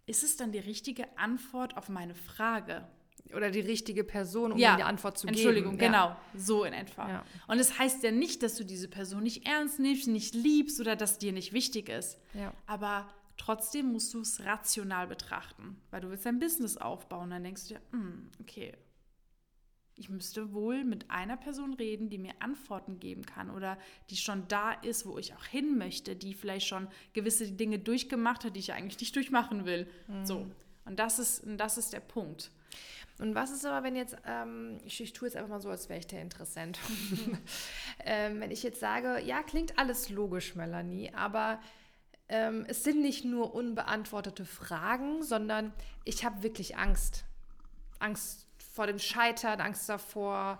ist 0.05 0.23
es 0.23 0.37
dann 0.37 0.51
die 0.51 0.59
richtige 0.59 1.17
Antwort 1.17 1.77
auf 1.77 1.89
meine 1.89 2.13
Frage? 2.13 2.87
Oder 3.35 3.51
die 3.51 3.59
richtige 3.59 4.03
Person, 4.03 4.51
um 4.53 4.57
Ja, 4.57 4.75
die 4.75 4.83
Antwort 4.83 5.17
zu 5.17 5.27
Entschuldigung, 5.27 5.77
geben. 5.77 5.91
genau, 5.91 6.15
so 6.35 6.63
in 6.63 6.73
etwa. 6.73 7.07
Ja. 7.07 7.25
Und 7.47 7.59
es 7.59 7.69
das 7.69 7.79
heißt 7.79 8.03
ja 8.03 8.11
nicht, 8.11 8.43
dass 8.43 8.55
du 8.55 8.63
diese 8.65 8.87
Person 8.87 9.23
nicht 9.23 9.47
ernst 9.47 9.79
nimmst, 9.79 10.07
nicht 10.07 10.35
liebst 10.35 10.79
oder 10.79 10.95
dass 10.95 11.17
dir 11.17 11.31
nicht 11.31 11.53
wichtig 11.53 11.89
ist. 11.89 12.17
Ja. 12.33 12.53
Aber 12.67 13.07
trotzdem 13.37 13.91
musst 13.91 14.13
du 14.13 14.21
es 14.21 14.43
rational 14.45 15.07
betrachten, 15.07 15.77
weil 15.89 16.01
du 16.01 16.09
willst 16.09 16.25
dein 16.25 16.39
Business 16.39 16.77
aufbauen. 16.77 17.29
Dann 17.29 17.43
denkst 17.43 17.63
du 17.67 17.73
dir, 17.75 17.81
hm, 17.91 18.29
okay, 18.41 18.73
ich 19.95 20.09
müsste 20.09 20.53
wohl 20.53 20.83
mit 20.83 21.11
einer 21.11 21.37
Person 21.37 21.73
reden, 21.73 22.09
die 22.09 22.17
mir 22.17 22.33
Antworten 22.39 22.99
geben 22.99 23.23
kann 23.25 23.51
oder 23.51 23.77
die 24.09 24.17
schon 24.17 24.47
da 24.47 24.71
ist, 24.71 25.05
wo 25.05 25.17
ich 25.19 25.33
auch 25.35 25.45
hin 25.45 25.77
möchte, 25.77 26.15
die 26.15 26.33
vielleicht 26.33 26.67
schon 26.67 26.87
gewisse 27.13 27.51
Dinge 27.51 27.77
durchgemacht 27.77 28.43
hat, 28.43 28.55
die 28.55 28.59
ich 28.59 28.73
eigentlich 28.73 28.99
nicht 28.99 29.15
durchmachen 29.15 29.65
will. 29.65 29.87
So. 30.23 30.47
Und 30.85 30.97
das 30.97 31.19
ist, 31.19 31.43
und 31.43 31.57
das 31.57 31.77
ist 31.77 31.93
der 31.93 31.99
Punkt. 31.99 32.51
Und 33.19 33.35
was 33.35 33.51
ist 33.51 33.65
aber, 33.65 33.83
wenn 33.85 33.95
jetzt, 33.95 34.15
ähm, 34.25 34.79
ich, 34.85 35.01
ich 35.01 35.13
tue 35.13 35.27
jetzt 35.27 35.35
einfach 35.35 35.49
mal 35.49 35.61
so, 35.61 35.69
als 35.69 35.89
wäre 35.89 35.99
ich 35.99 36.07
der 36.07 36.21
Interessent. 36.21 36.79
ähm, 38.05 38.39
wenn 38.39 38.51
ich 38.51 38.63
jetzt 38.63 38.79
sage, 38.79 39.21
ja, 39.21 39.43
klingt 39.43 39.77
alles 39.77 40.09
logisch, 40.09 40.55
Melanie, 40.55 41.13
aber 41.13 41.59
ähm, 42.29 42.65
es 42.67 42.83
sind 42.83 43.01
nicht 43.01 43.25
nur 43.25 43.53
unbeantwortete 43.53 44.45
Fragen, 44.45 45.21
sondern 45.21 45.73
ich 46.05 46.23
habe 46.25 46.43
wirklich 46.43 46.77
Angst. 46.77 47.25
Angst 47.99 48.47
vor 48.73 48.87
dem 48.87 48.99
Scheitern, 48.99 49.59
Angst 49.59 49.87
davor, 49.89 50.59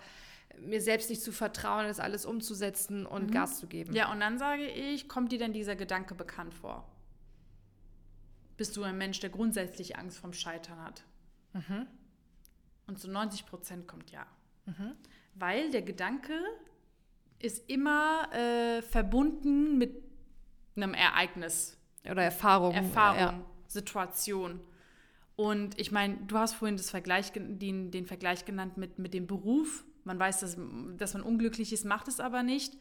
mir 0.59 0.81
selbst 0.81 1.09
nicht 1.09 1.21
zu 1.21 1.31
vertrauen, 1.31 1.87
das 1.87 1.99
alles 1.99 2.25
umzusetzen 2.25 3.05
und 3.05 3.31
Gas 3.31 3.59
zu 3.59 3.67
geben. 3.67 3.93
Ja, 3.93 4.11
und 4.11 4.19
dann 4.19 4.37
sage 4.37 4.67
ich, 4.67 5.07
kommt 5.07 5.31
dir 5.31 5.39
denn 5.39 5.53
dieser 5.53 5.75
Gedanke 5.75 6.13
bekannt 6.13 6.53
vor? 6.53 6.87
Bist 8.57 8.77
du 8.77 8.83
ein 8.83 8.97
Mensch, 8.97 9.19
der 9.19 9.29
grundsätzlich 9.29 9.97
Angst 9.97 10.19
vom 10.19 10.33
Scheitern 10.33 10.83
hat? 10.83 11.03
Und 12.87 12.99
zu 12.99 13.09
90 13.09 13.45
Prozent 13.45 13.87
kommt 13.87 14.11
ja. 14.11 14.25
Weil 15.35 15.71
der 15.71 15.81
Gedanke 15.81 16.33
ist 17.39 17.69
immer 17.69 18.31
äh, 18.33 18.81
verbunden 18.81 19.77
mit 19.77 20.03
einem 20.75 20.93
Ereignis, 20.93 21.77
Oder 22.09 22.23
Erfahrung. 22.23 22.73
Erfahrung, 22.73 23.19
Ja. 23.19 23.45
Situation. 23.67 24.59
Und 25.35 25.79
ich 25.79 25.91
meine, 25.91 26.17
du 26.27 26.37
hast 26.37 26.53
vorhin 26.53 26.77
das 26.77 26.89
Vergleich, 26.89 27.31
den, 27.33 27.91
den 27.91 28.05
Vergleich 28.05 28.45
genannt 28.45 28.77
mit, 28.77 28.99
mit 28.99 29.13
dem 29.13 29.27
Beruf. 29.27 29.83
Man 30.03 30.19
weiß, 30.19 30.41
dass, 30.41 30.57
dass 30.97 31.13
man 31.13 31.23
unglücklich 31.23 31.71
ist, 31.73 31.85
macht 31.85 32.07
es 32.07 32.19
aber 32.19 32.43
nicht. 32.43 32.77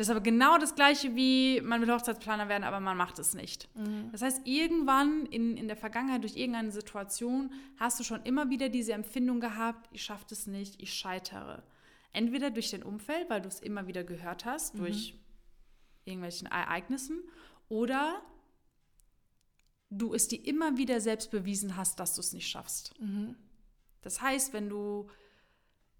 Das 0.00 0.06
ist 0.06 0.12
aber 0.12 0.22
genau 0.22 0.56
das 0.56 0.74
Gleiche, 0.74 1.14
wie 1.14 1.60
man 1.60 1.82
will 1.82 1.92
Hochzeitsplaner 1.92 2.48
werden, 2.48 2.64
aber 2.64 2.80
man 2.80 2.96
macht 2.96 3.18
es 3.18 3.34
nicht. 3.34 3.68
Mhm. 3.76 4.10
Das 4.12 4.22
heißt, 4.22 4.46
irgendwann 4.46 5.26
in, 5.26 5.58
in 5.58 5.68
der 5.68 5.76
Vergangenheit, 5.76 6.22
durch 6.22 6.36
irgendeine 6.36 6.72
Situation, 6.72 7.52
hast 7.76 8.00
du 8.00 8.04
schon 8.04 8.22
immer 8.22 8.48
wieder 8.48 8.70
diese 8.70 8.94
Empfindung 8.94 9.40
gehabt, 9.40 9.90
ich 9.92 10.02
schaffe 10.02 10.24
es 10.30 10.46
nicht, 10.46 10.80
ich 10.80 10.94
scheitere. 10.94 11.62
Entweder 12.14 12.50
durch 12.50 12.70
dein 12.70 12.82
Umfeld, 12.82 13.28
weil 13.28 13.42
du 13.42 13.48
es 13.48 13.60
immer 13.60 13.88
wieder 13.88 14.02
gehört 14.02 14.46
hast, 14.46 14.74
mhm. 14.74 14.78
durch 14.78 15.18
irgendwelchen 16.06 16.48
Ereignissen, 16.48 17.20
oder 17.68 18.22
du 19.90 20.14
es 20.14 20.28
dir 20.28 20.42
immer 20.46 20.78
wieder 20.78 21.02
selbst 21.02 21.30
bewiesen 21.30 21.76
hast, 21.76 22.00
dass 22.00 22.14
du 22.14 22.22
es 22.22 22.32
nicht 22.32 22.48
schaffst. 22.48 22.98
Mhm. 22.98 23.36
Das 24.00 24.22
heißt, 24.22 24.54
wenn 24.54 24.70
du, 24.70 25.10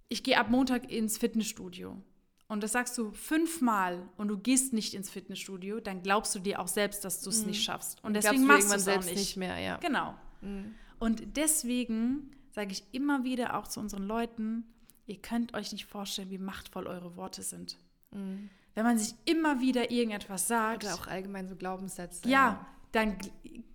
ich 0.09 0.23
gehe 0.23 0.38
ab 0.38 0.49
Montag 0.49 0.90
ins 0.90 1.19
Fitnessstudio 1.19 2.02
und 2.50 2.64
das 2.64 2.73
sagst 2.73 2.99
du 2.99 3.12
fünfmal 3.12 4.09
und 4.16 4.26
du 4.26 4.37
gehst 4.37 4.73
nicht 4.73 4.95
ins 4.95 5.09
Fitnessstudio, 5.09 5.78
dann 5.78 6.02
glaubst 6.02 6.35
du 6.35 6.40
dir 6.40 6.59
auch 6.59 6.66
selbst, 6.66 7.04
dass 7.04 7.23
du 7.23 7.30
es 7.30 7.42
mhm. 7.42 7.50
nicht 7.50 7.62
schaffst. 7.62 8.02
Und 8.02 8.14
deswegen 8.14 8.45
machst 8.45 8.73
du 8.73 8.75
es 8.75 8.87
selbst 8.87 9.09
nicht. 9.09 9.19
nicht. 9.19 9.37
mehr. 9.37 9.57
Ja. 9.61 9.76
Genau. 9.76 10.16
Mhm. 10.40 10.75
Und 10.99 11.37
deswegen 11.37 12.33
sage 12.50 12.73
ich 12.73 12.83
immer 12.90 13.23
wieder 13.23 13.57
auch 13.57 13.69
zu 13.69 13.78
unseren 13.78 14.02
Leuten, 14.02 14.64
ihr 15.07 15.23
könnt 15.23 15.54
euch 15.54 15.71
nicht 15.71 15.87
vorstellen, 15.87 16.28
wie 16.30 16.38
machtvoll 16.38 16.88
eure 16.88 17.14
Worte 17.14 17.42
sind. 17.42 17.78
Mhm. 18.11 18.50
Wenn 18.75 18.85
man 18.85 18.99
sich 18.99 19.14
immer 19.26 19.61
wieder 19.61 19.92
irgendetwas 19.92 20.49
sagt. 20.49 20.83
Oder 20.83 20.95
auch 20.95 21.07
allgemein 21.07 21.47
so 21.47 21.54
Glaubenssätze. 21.54 22.28
Ja, 22.28 22.30
ja, 22.30 22.66
dann 22.90 23.16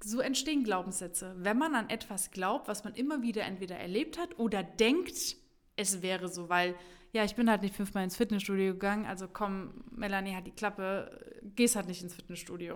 so 0.03 0.19
entstehen 0.19 0.65
Glaubenssätze. 0.65 1.33
Wenn 1.37 1.57
man 1.57 1.75
an 1.75 1.89
etwas 1.89 2.29
glaubt, 2.29 2.67
was 2.67 2.83
man 2.83 2.93
immer 2.95 3.21
wieder 3.21 3.43
entweder 3.43 3.77
erlebt 3.77 4.17
hat 4.17 4.37
oder 4.37 4.63
denkt, 4.63 5.37
es 5.77 6.01
wäre 6.01 6.27
so, 6.27 6.49
weil 6.49 6.75
ja, 7.15 7.23
ich 7.23 7.35
bin 7.35 7.49
halt 7.49 7.61
nicht 7.61 7.73
fünfmal 7.73 8.03
ins 8.03 8.17
Fitnessstudio 8.17 8.73
gegangen, 8.73 9.05
also 9.05 9.29
komm, 9.29 9.85
Melanie 9.89 10.35
hat 10.35 10.45
die 10.45 10.51
Klappe, 10.51 11.39
gehst 11.55 11.77
halt 11.77 11.87
nicht 11.87 12.03
ins 12.03 12.13
Fitnessstudio. 12.13 12.75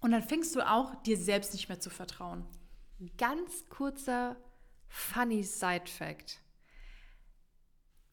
Und 0.00 0.12
dann 0.12 0.22
fängst 0.22 0.54
du 0.54 0.60
auch 0.60 0.94
dir 1.02 1.16
selbst 1.16 1.52
nicht 1.52 1.68
mehr 1.68 1.80
zu 1.80 1.90
vertrauen. 1.90 2.44
Ganz 3.18 3.68
kurzer 3.68 4.36
funny 4.86 5.42
Side 5.42 5.88
Fact. 5.88 6.38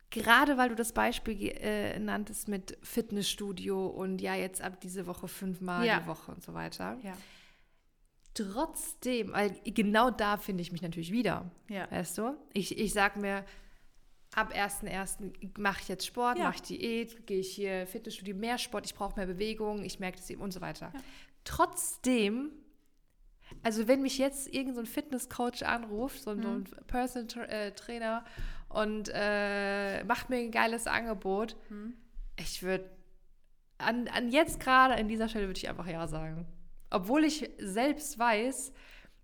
Gerade 0.10 0.58
weil 0.58 0.69
du 0.69 0.75
das 0.75 0.91
Beispiel 0.91 1.50
äh, 1.50 2.00
nanntest 2.00 2.48
mit 2.48 2.75
Fitnessstudio 2.81 3.86
und 3.86 4.22
ja, 4.22 4.34
jetzt 4.34 4.60
ab 4.60 4.81
diese 4.81 5.05
Woche 5.05 5.27
fünfmal 5.27 5.86
ja. 5.86 6.00
die 6.00 6.08
Woche 6.08 6.31
und 6.31 6.43
so 6.43 6.55
weiter. 6.55 6.98
Ja. 7.03 7.15
Trotzdem, 8.34 9.34
weil 9.34 9.51
genau 9.65 10.10
da 10.10 10.38
finde 10.38 10.63
ich 10.63 10.72
mich 10.72 10.81
natürlich 10.81 11.12
wieder. 11.12 11.51
Ja. 11.67 11.91
Weißt 11.91 12.17
du? 12.17 12.36
Ich, 12.53 12.75
ich 12.79 12.91
sage 12.91 13.19
mir, 13.19 13.46
ab 14.39 14.53
1.1. 14.53 15.60
mache 15.60 15.81
ich 15.81 15.88
jetzt 15.88 16.05
Sport, 16.05 16.38
ja. 16.38 16.46
mache 16.46 16.55
ich 16.55 16.62
Diät, 16.63 17.27
gehe 17.27 17.39
ich 17.39 17.53
hier 17.53 17.86
Fitnessstudio, 17.88 18.36
mehr 18.36 18.58
Sport, 18.58 18.86
ich 18.86 18.96
brauche 18.96 19.15
mehr 19.15 19.25
Bewegung, 19.25 19.84
ich 19.84 20.00
merke 20.00 20.17
das 20.17 20.29
eben 20.29 20.41
und 20.41 20.51
so 20.51 20.62
weiter. 20.62 20.91
Ja. 20.93 21.01
Trotzdem, 21.43 22.51
also 23.63 23.88
wenn 23.88 24.01
mich 24.01 24.17
jetzt 24.17 24.48
irgendein 24.53 24.86
so 24.86 24.91
Fitnesscoach 24.91 25.63
anruft, 25.65 26.22
so, 26.22 26.36
mhm. 26.36 26.46
ein 26.46 26.63
Personal 26.88 27.27
Tra 27.27 27.43
äh, 27.43 27.72
Trainer 27.74 28.24
und 28.69 29.10
äh, 29.13 30.03
macht 30.03 30.29
mir 30.29 30.38
ein 30.38 30.51
geiles 30.51 30.88
Angebot, 30.88 31.55
mhm. 31.69 31.93
ich 32.38 32.63
würde 32.63 32.89
an, 33.77 34.08
an 34.10 34.29
jetzt 34.29 34.60
gerade 34.60 34.96
an 34.96 35.08
dieser 35.08 35.29
Stelle 35.29 35.48
würde 35.48 35.58
ich 35.58 35.69
einfach 35.69 35.88
ja 35.88 36.08
sagen. 36.08 36.46
Obwohl 36.91 37.24
ich 37.24 37.50
selbst 37.60 38.17
weiß, 38.19 38.74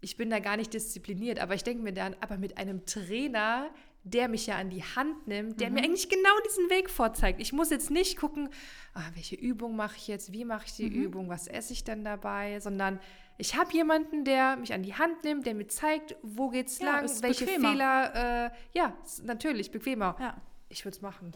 ich 0.01 0.17
bin 0.17 0.29
da 0.29 0.39
gar 0.39 0.57
nicht 0.57 0.73
diszipliniert, 0.73 1.39
aber 1.39 1.55
ich 1.55 1.63
denke 1.63 1.83
mir 1.83 1.93
dann, 1.93 2.15
aber 2.21 2.37
mit 2.37 2.57
einem 2.57 2.85
Trainer, 2.85 3.69
der 4.05 4.29
mich 4.29 4.45
ja 4.45 4.55
an 4.55 4.69
die 4.69 4.83
Hand 4.83 5.27
nimmt, 5.27 5.59
der 5.59 5.69
mhm. 5.69 5.75
mir 5.75 5.83
eigentlich 5.83 6.07
genau 6.07 6.29
diesen 6.47 6.69
Weg 6.69 6.91
vorzeigt. 6.91 7.41
Ich 7.41 7.51
muss 7.51 7.71
jetzt 7.71 7.89
nicht 7.89 8.17
gucken, 8.17 8.49
ah, 8.93 9.01
welche 9.15 9.35
Übung 9.35 9.75
mache 9.75 9.97
ich 9.97 10.07
jetzt, 10.07 10.31
wie 10.31 10.45
mache 10.45 10.65
ich 10.67 10.73
die 10.73 10.89
mhm. 10.89 11.03
Übung, 11.03 11.29
was 11.29 11.47
esse 11.47 11.73
ich 11.73 11.83
denn 11.83 12.05
dabei, 12.05 12.59
sondern 12.59 12.99
ich 13.37 13.55
habe 13.57 13.73
jemanden, 13.73 14.23
der 14.23 14.57
mich 14.57 14.73
an 14.73 14.83
die 14.83 14.93
Hand 14.93 15.23
nimmt, 15.23 15.45
der 15.47 15.55
mir 15.55 15.67
zeigt, 15.67 16.15
wo 16.21 16.49
geht's 16.49 16.79
ja, 16.79 17.01
lang, 17.01 17.09
welche 17.21 17.45
bequemer. 17.45 17.71
Fehler. 17.71 18.45
Äh, 18.45 18.51
ja, 18.73 18.93
natürlich 19.23 19.71
bequemer. 19.71 20.15
Ja. 20.19 20.41
Ich 20.69 20.85
würde 20.85 20.95
es 20.95 21.01
machen. 21.01 21.35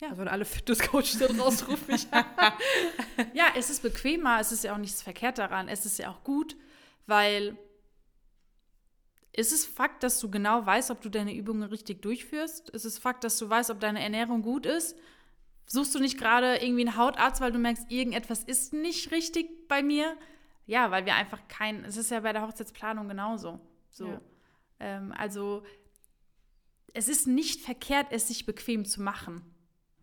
Ja. 0.00 0.08
Also 0.10 0.20
wenn 0.20 0.28
alle 0.28 0.44
Fitnesscoaches 0.44 1.18
da 1.18 1.26
draußen 1.26 1.66
rufen 1.70 1.90
mich 1.90 2.06
Ja, 3.32 3.46
es 3.56 3.70
ist 3.70 3.82
bequemer, 3.82 4.38
es 4.40 4.52
ist 4.52 4.62
ja 4.62 4.74
auch 4.74 4.78
nichts 4.78 5.00
verkehrt 5.00 5.38
daran. 5.38 5.68
Es 5.68 5.86
ist 5.86 5.98
ja 5.98 6.10
auch 6.10 6.22
gut, 6.22 6.54
weil 7.06 7.56
ist 9.32 9.52
es 9.52 9.66
Fakt, 9.66 10.02
dass 10.02 10.18
du 10.20 10.30
genau 10.30 10.64
weißt, 10.64 10.90
ob 10.90 11.00
du 11.00 11.08
deine 11.08 11.34
Übungen 11.34 11.62
richtig 11.62 12.02
durchführst? 12.02 12.70
Ist 12.70 12.84
es 12.84 12.98
Fakt, 12.98 13.24
dass 13.24 13.38
du 13.38 13.48
weißt, 13.48 13.70
ob 13.70 13.80
deine 13.80 14.02
Ernährung 14.02 14.42
gut 14.42 14.66
ist? 14.66 14.96
Suchst 15.66 15.94
du 15.94 16.00
nicht 16.00 16.18
gerade 16.18 16.56
irgendwie 16.56 16.86
einen 16.86 16.96
Hautarzt, 16.96 17.40
weil 17.40 17.52
du 17.52 17.58
merkst, 17.58 17.90
irgendetwas 17.90 18.42
ist 18.42 18.72
nicht 18.72 19.10
richtig 19.10 19.68
bei 19.68 19.82
mir? 19.82 20.16
Ja, 20.66 20.90
weil 20.90 21.06
wir 21.06 21.14
einfach 21.14 21.46
kein, 21.48 21.84
es 21.84 21.96
ist 21.96 22.10
ja 22.10 22.20
bei 22.20 22.32
der 22.32 22.42
Hochzeitsplanung 22.42 23.08
genauso. 23.08 23.60
So. 23.90 24.08
Ja. 24.08 24.20
Ähm, 24.80 25.12
also 25.16 25.62
es 26.94 27.08
ist 27.08 27.26
nicht 27.26 27.60
verkehrt, 27.60 28.08
es 28.10 28.28
sich 28.28 28.46
bequem 28.46 28.84
zu 28.84 29.02
machen. 29.02 29.42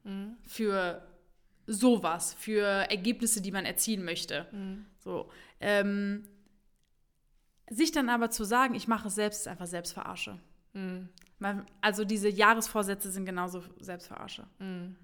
Mhm. 0.03 0.38
Für 0.44 1.05
sowas, 1.67 2.36
für 2.36 2.63
Ergebnisse, 2.63 3.41
die 3.41 3.51
man 3.51 3.65
erzielen 3.65 4.05
möchte. 4.05 4.48
Mhm. 4.51 4.86
So. 5.00 5.29
Ähm, 5.60 6.27
sich 7.70 7.92
dann 7.92 8.10
aber 8.10 8.30
zu 8.30 8.44
sagen, 8.44 8.76
ich 8.76 8.88
mache 8.88 9.08
es 9.08 9.16
selbst, 9.16 9.42
ist 9.42 9.48
einfach 9.48 9.68
Selbstverarsche. 9.68 10.40
Mhm. 10.74 11.10
Also 11.82 12.06
diese 12.06 12.30
Jahresvorsätze 12.30 13.12
sind 13.12 13.26
genauso 13.26 13.64
Selbstverarsche. 13.80 14.48
Mhm. 14.60 14.96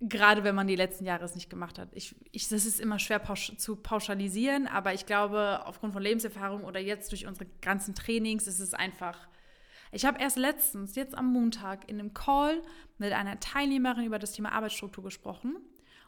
Gerade 0.00 0.42
wenn 0.42 0.54
man 0.54 0.66
die 0.66 0.76
letzten 0.76 1.04
Jahre 1.04 1.24
es 1.24 1.34
nicht 1.34 1.48
gemacht 1.48 1.78
hat. 1.78 1.88
Ich, 1.92 2.16
ich, 2.32 2.48
das 2.48 2.66
ist 2.66 2.80
immer 2.80 2.98
schwer 2.98 3.20
pausch 3.20 3.56
zu 3.56 3.76
pauschalisieren, 3.76 4.66
aber 4.66 4.94
ich 4.94 5.06
glaube, 5.06 5.62
aufgrund 5.64 5.92
von 5.92 6.02
Lebenserfahrung 6.02 6.64
oder 6.64 6.80
jetzt 6.80 7.12
durch 7.12 7.26
unsere 7.26 7.46
ganzen 7.60 7.94
Trainings 7.94 8.46
ist 8.46 8.58
es 8.58 8.74
einfach. 8.74 9.28
Ich 9.92 10.04
habe 10.04 10.18
erst 10.20 10.38
letztens, 10.38 10.96
jetzt 10.96 11.14
am 11.14 11.32
Montag, 11.32 11.88
in 11.88 12.00
einem 12.00 12.14
Call 12.14 12.62
mit 12.98 13.12
einer 13.12 13.38
Teilnehmerin 13.38 14.06
über 14.06 14.18
das 14.18 14.32
Thema 14.32 14.52
Arbeitsstruktur 14.52 15.04
gesprochen. 15.04 15.56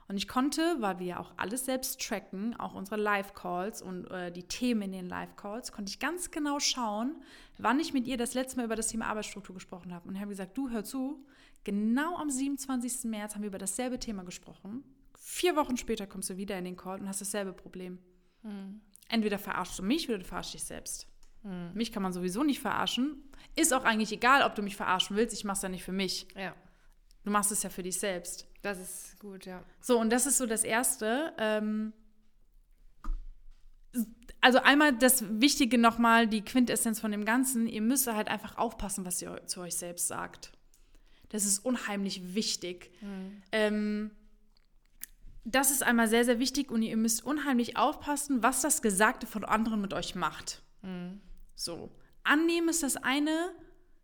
Und 0.07 0.17
ich 0.17 0.29
konnte, 0.29 0.77
weil 0.81 0.99
wir 0.99 1.07
ja 1.07 1.21
auch 1.21 1.33
alles 1.37 1.65
selbst 1.65 2.01
tracken, 2.01 2.55
auch 2.57 2.75
unsere 2.75 3.01
Live-Calls 3.01 3.81
und 3.81 4.11
äh, 4.11 4.31
die 4.31 4.43
Themen 4.43 4.83
in 4.83 4.93
den 4.93 5.09
Live-Calls, 5.09 5.73
konnte 5.73 5.91
ich 5.91 5.99
ganz 5.99 6.31
genau 6.31 6.61
schauen, 6.61 7.23
wann 7.59 7.81
ich 7.81 7.95
mit 7.95 8.07
ihr 8.07 8.17
das 8.17 8.35
letzte 8.35 8.59
Mal 8.59 8.67
über 8.67 8.77
das 8.77 8.89
Thema 8.89 9.07
Arbeitsstruktur 9.07 9.55
gesprochen 9.55 9.95
habe. 9.95 10.09
Und 10.09 10.15
ich 10.15 10.21
habe 10.21 10.31
gesagt, 10.31 10.59
du 10.59 10.69
hör 10.69 10.85
zu, 10.85 11.25
genau 11.65 12.17
am 12.17 12.29
27. 12.31 13.05
März 13.05 13.35
haben 13.35 13.43
wir 13.43 13.49
über 13.49 13.59
dasselbe 13.59 13.99
Thema 13.99 14.25
gesprochen. 14.25 14.85
Vier 15.19 15.57
Wochen 15.57 15.79
später 15.79 16.07
kommst 16.07 16.29
du 16.29 16.37
wieder 16.37 16.59
in 16.59 16.67
den 16.67 16.77
Call 16.77 17.01
und 17.01 17.09
hast 17.09 17.23
dasselbe 17.23 17.55
Problem. 17.55 17.99
Mhm. 18.43 18.83
Entweder 19.09 19.39
verarschst 19.39 19.79
du 19.79 19.83
mich 19.83 20.09
oder 20.09 20.19
du 20.19 20.25
verarschst 20.25 20.55
dich 20.55 20.65
selbst. 20.65 21.09
Mhm. 21.43 21.71
Mich 21.75 21.93
kann 21.93 22.03
man 22.03 22.13
sowieso 22.13 22.43
nicht 22.43 22.61
verarschen. 22.61 23.23
Ist 23.57 23.73
auch 23.73 23.85
eigentlich 23.85 24.13
egal, 24.13 24.43
ob 24.43 24.55
du 24.55 24.63
mich 24.63 24.77
verarschen 24.77 25.17
willst. 25.17 25.35
Ich 25.35 25.45
mache 25.45 25.57
es 25.57 25.63
ja 25.63 25.69
nicht 25.71 25.85
für 25.85 25.93
mich. 25.93 26.27
Ja. 26.37 26.55
Du 27.25 27.31
machst 27.31 27.51
es 27.51 27.63
ja 27.63 27.71
für 27.71 27.83
dich 27.83 27.99
selbst. 27.99 28.47
Das 28.63 28.79
ist 28.79 29.19
gut, 29.19 29.47
ja. 29.47 29.63
So, 29.81 29.99
und 29.99 30.11
das 30.11 30.27
ist 30.27 30.39
so 30.39 30.47
das 30.47 30.63
Erste. 30.63 31.33
Ähm, 31.39 31.93
also 34.41 34.59
einmal 34.59 34.93
das 34.93 35.25
Wichtige 35.41 35.79
nochmal, 35.79 36.27
die 36.27 36.43
Quintessenz 36.43 37.01
von 37.01 37.11
dem 37.11 37.25
Ganzen, 37.25 37.67
ihr 37.67 37.81
müsst 37.81 38.07
halt 38.07 38.29
einfach 38.29 38.59
aufpassen, 38.59 39.07
was 39.07 39.23
ihr 39.23 39.47
zu 39.47 39.61
euch 39.61 39.75
selbst 39.75 40.07
sagt. 40.07 40.53
Das 41.31 41.47
ist 41.47 41.61
unheimlich 41.61 42.35
wichtig. 42.35 42.93
Mhm. 43.01 43.43
Ähm, 43.53 44.11
das 45.45 45.71
ist 45.71 45.83
einmal 45.83 46.09
sehr, 46.09 46.25
sehr 46.25 46.39
wichtig 46.39 46.71
und 46.71 46.83
ihr 46.83 46.97
müsst 46.97 47.25
unheimlich 47.25 47.77
aufpassen, 47.77 48.43
was 48.43 48.61
das 48.61 48.83
Gesagte 48.83 49.27
von 49.27 49.45
anderen 49.45 49.81
mit 49.81 49.93
euch 49.93 50.15
macht. 50.15 50.63
Mhm. 50.83 51.21
So. 51.55 51.91
Annehmen 52.23 52.69
ist 52.69 52.83
das 52.83 52.97
eine, 52.97 53.51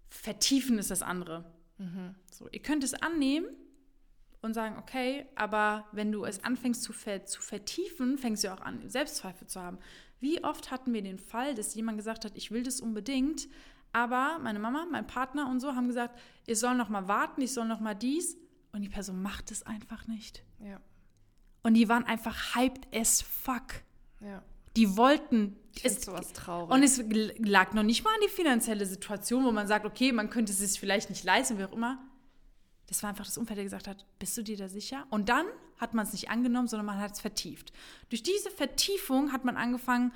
vertiefen 0.08 0.78
ist 0.78 0.90
das 0.90 1.02
andere. 1.02 1.44
Mhm. 1.80 2.14
So, 2.30 2.46
ihr 2.52 2.60
könnt 2.60 2.84
es 2.84 2.94
annehmen 2.94 3.46
und 4.42 4.54
sagen, 4.54 4.76
okay, 4.78 5.26
aber 5.34 5.86
wenn 5.92 6.12
du 6.12 6.24
es 6.24 6.44
anfängst 6.44 6.82
zu, 6.82 6.92
ver 6.92 7.24
zu 7.24 7.40
vertiefen, 7.40 8.18
fängst 8.18 8.44
du 8.44 8.52
auch 8.52 8.60
an, 8.60 8.88
Selbstzweifel 8.88 9.46
zu 9.48 9.60
haben. 9.60 9.78
Wie 10.20 10.44
oft 10.44 10.70
hatten 10.70 10.92
wir 10.92 11.02
den 11.02 11.18
Fall, 11.18 11.54
dass 11.54 11.74
jemand 11.74 11.96
gesagt 11.96 12.24
hat, 12.26 12.36
ich 12.36 12.50
will 12.50 12.62
das 12.62 12.80
unbedingt, 12.80 13.48
aber 13.92 14.38
meine 14.40 14.58
Mama, 14.58 14.86
mein 14.90 15.06
Partner 15.06 15.48
und 15.48 15.60
so 15.60 15.74
haben 15.74 15.88
gesagt, 15.88 16.18
ich 16.46 16.58
soll 16.58 16.74
noch 16.74 16.90
mal 16.90 17.08
warten, 17.08 17.40
ich 17.40 17.52
soll 17.52 17.66
noch 17.66 17.80
mal 17.80 17.94
dies 17.94 18.36
und 18.72 18.82
die 18.82 18.88
Person 18.90 19.22
macht 19.22 19.50
es 19.50 19.62
einfach 19.62 20.06
nicht. 20.06 20.44
Ja. 20.60 20.80
Und 21.62 21.74
die 21.74 21.88
waren 21.88 22.04
einfach 22.04 22.54
hyped 22.54 22.94
as 22.94 23.22
fuck. 23.22 23.82
Ja. 24.20 24.42
Die 24.76 24.96
wollten. 24.96 25.56
Ich 25.74 25.84
es, 25.84 26.02
sowas 26.02 26.32
traurig. 26.32 26.70
Und 26.70 26.82
es 26.82 27.02
lag 27.38 27.72
noch 27.72 27.82
nicht 27.82 28.04
mal 28.04 28.14
an 28.14 28.20
die 28.24 28.28
finanzielle 28.28 28.86
Situation, 28.86 29.44
wo 29.44 29.52
man 29.52 29.66
sagt, 29.66 29.86
okay, 29.86 30.12
man 30.12 30.30
könnte 30.30 30.52
es 30.52 30.58
sich 30.58 30.78
vielleicht 30.78 31.10
nicht 31.10 31.24
leisten, 31.24 31.58
wie 31.58 31.64
auch 31.64 31.72
immer. 31.72 31.98
Das 32.86 33.02
war 33.02 33.10
einfach 33.10 33.24
das 33.24 33.38
Umfeld, 33.38 33.56
der 33.56 33.64
gesagt 33.64 33.86
hat, 33.86 34.04
bist 34.18 34.36
du 34.36 34.42
dir 34.42 34.56
da 34.56 34.68
sicher? 34.68 35.06
Und 35.10 35.28
dann 35.28 35.46
hat 35.76 35.94
man 35.94 36.06
es 36.06 36.12
nicht 36.12 36.28
angenommen, 36.28 36.66
sondern 36.66 36.86
man 36.86 36.98
hat 36.98 37.12
es 37.12 37.20
vertieft. 37.20 37.72
Durch 38.08 38.22
diese 38.22 38.50
Vertiefung 38.50 39.32
hat 39.32 39.44
man 39.44 39.56
angefangen, 39.56 40.12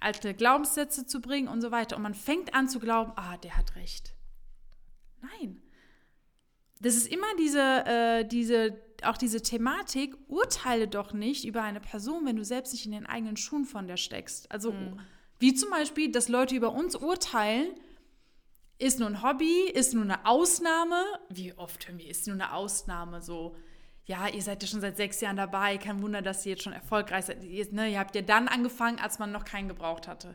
alte 0.00 0.34
Glaubenssätze 0.34 1.06
zu 1.06 1.20
bringen 1.20 1.48
und 1.48 1.60
so 1.60 1.70
weiter. 1.70 1.96
Und 1.96 2.02
man 2.02 2.14
fängt 2.14 2.54
an 2.54 2.68
zu 2.68 2.80
glauben, 2.80 3.12
ah, 3.16 3.36
der 3.38 3.56
hat 3.56 3.76
recht. 3.76 4.14
Nein. 5.20 5.62
Das 6.80 6.94
ist 6.94 7.08
immer 7.08 7.26
diese, 7.38 7.60
äh, 7.86 8.24
diese, 8.24 8.80
auch 9.04 9.16
diese 9.16 9.42
Thematik, 9.42 10.16
urteile 10.28 10.88
doch 10.88 11.12
nicht 11.12 11.44
über 11.44 11.62
eine 11.62 11.80
Person, 11.80 12.26
wenn 12.26 12.36
du 12.36 12.44
selbst 12.44 12.72
nicht 12.72 12.86
in 12.86 12.92
den 12.92 13.06
eigenen 13.06 13.36
Schuhen 13.36 13.64
von 13.64 13.86
der 13.86 13.96
steckst. 13.96 14.50
Also, 14.50 14.72
mhm. 14.72 15.00
wie 15.38 15.54
zum 15.54 15.70
Beispiel, 15.70 16.10
dass 16.10 16.28
Leute 16.28 16.54
über 16.54 16.72
uns 16.72 16.96
urteilen, 16.96 17.68
ist 18.78 19.00
nur 19.00 19.08
ein 19.08 19.22
Hobby, 19.22 19.70
ist 19.72 19.94
nur 19.94 20.04
eine 20.04 20.24
Ausnahme. 20.24 21.02
Wie 21.30 21.52
oft 21.54 21.88
hören 21.88 21.98
wir, 21.98 22.08
ist 22.08 22.26
nur 22.26 22.34
eine 22.34 22.52
Ausnahme 22.52 23.20
so 23.20 23.56
ja, 24.08 24.26
ihr 24.26 24.40
seid 24.42 24.62
ja 24.62 24.68
schon 24.68 24.80
seit 24.80 24.96
sechs 24.96 25.20
Jahren 25.20 25.36
dabei, 25.36 25.76
kein 25.76 26.00
Wunder, 26.00 26.22
dass 26.22 26.44
ihr 26.46 26.52
jetzt 26.52 26.62
schon 26.62 26.72
erfolgreich 26.72 27.26
seid. 27.26 27.44
Ihr, 27.44 27.66
ne, 27.72 27.90
ihr 27.90 27.98
habt 27.98 28.16
ja 28.16 28.22
dann 28.22 28.48
angefangen, 28.48 28.98
als 28.98 29.18
man 29.18 29.30
noch 29.32 29.44
keinen 29.44 29.68
gebraucht 29.68 30.08
hatte. 30.08 30.34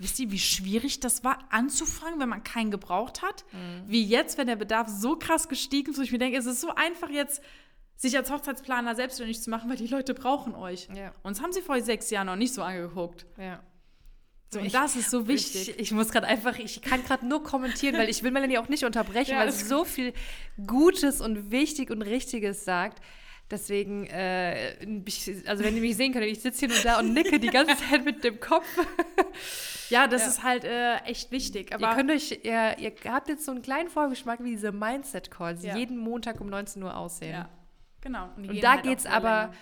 Wisst 0.00 0.18
ihr, 0.18 0.32
wie 0.32 0.40
schwierig 0.40 0.98
das 0.98 1.22
war, 1.22 1.38
anzufangen, 1.50 2.18
wenn 2.18 2.28
man 2.28 2.42
keinen 2.42 2.72
gebraucht 2.72 3.22
hat? 3.22 3.44
Mhm. 3.52 3.84
Wie 3.86 4.04
jetzt, 4.04 4.38
wenn 4.38 4.48
der 4.48 4.56
Bedarf 4.56 4.88
so 4.88 5.16
krass 5.16 5.48
gestiegen 5.48 5.92
ist, 5.92 5.98
wo 5.98 6.02
ich 6.02 6.10
mir 6.10 6.18
denke, 6.18 6.36
es 6.36 6.46
ist 6.46 6.60
so 6.60 6.74
einfach 6.74 7.10
jetzt, 7.10 7.42
sich 8.02 8.16
als 8.16 8.30
Hochzeitsplaner 8.32 8.96
selbstständig 8.96 9.40
zu 9.40 9.48
machen, 9.48 9.70
weil 9.70 9.76
die 9.76 9.86
Leute 9.86 10.12
brauchen 10.12 10.56
euch. 10.56 10.88
Ja. 10.94 11.14
Uns 11.22 11.40
haben 11.40 11.52
sie 11.52 11.62
vor 11.62 11.80
sechs 11.80 12.10
Jahren 12.10 12.26
noch 12.26 12.36
nicht 12.36 12.52
so 12.52 12.62
angeguckt. 12.62 13.26
Ja. 13.38 13.62
So, 14.50 14.58
und 14.58 14.66
ich, 14.66 14.72
das 14.72 14.96
ist 14.96 15.08
so 15.08 15.28
wichtig. 15.28 15.70
Ich, 15.70 15.78
ich 15.78 15.92
muss 15.92 16.10
gerade 16.10 16.26
einfach, 16.26 16.58
ich 16.58 16.82
kann 16.82 17.04
gerade 17.04 17.24
nur 17.24 17.44
kommentieren, 17.44 17.96
weil 17.96 18.10
ich 18.10 18.24
will 18.24 18.32
Melanie 18.32 18.58
auch 18.58 18.68
nicht 18.68 18.84
unterbrechen, 18.84 19.30
ja, 19.30 19.38
weil 19.38 19.52
sie 19.52 19.64
so 19.64 19.84
viel 19.84 20.12
Gutes 20.66 21.20
und 21.20 21.52
wichtig 21.52 21.90
und 21.90 22.02
Richtiges 22.02 22.64
sagt. 22.64 23.00
Deswegen, 23.50 24.06
äh, 24.06 24.74
also 25.46 25.62
wenn 25.62 25.76
ihr 25.76 25.80
mich 25.80 25.96
sehen 25.96 26.12
könnt, 26.12 26.24
ich 26.24 26.40
sitze 26.40 26.66
hier 26.66 26.68
nur 26.70 26.78
da 26.82 26.98
und 26.98 27.14
nicke 27.14 27.38
die 27.38 27.48
ganze 27.48 27.76
Zeit 27.88 28.04
mit 28.04 28.24
dem 28.24 28.40
Kopf. 28.40 28.66
ja, 29.90 30.08
das 30.08 30.22
ja. 30.22 30.28
ist 30.28 30.42
halt 30.42 30.64
äh, 30.64 30.96
echt 31.04 31.30
wichtig. 31.30 31.72
Aber 31.72 31.90
ihr 31.90 31.94
könnt 31.94 32.10
euch, 32.10 32.40
ihr, 32.42 32.78
ihr 32.78 32.92
habt 33.04 33.28
jetzt 33.28 33.44
so 33.44 33.52
einen 33.52 33.62
kleinen 33.62 33.88
Vorgeschmack, 33.88 34.42
wie 34.42 34.50
diese 34.50 34.72
Mindset-Calls 34.72 35.62
ja. 35.62 35.76
jeden 35.76 35.98
Montag 35.98 36.40
um 36.40 36.48
19 36.48 36.82
Uhr 36.82 36.96
aussehen. 36.96 37.32
Ja, 37.32 37.48
genau. 38.02 38.28
Und, 38.36 38.50
und 38.50 38.62
da 38.62 38.72
halt 38.72 38.82
geht 38.82 38.98
es 38.98 39.06
aber. 39.06 39.42
Länger 39.42 39.52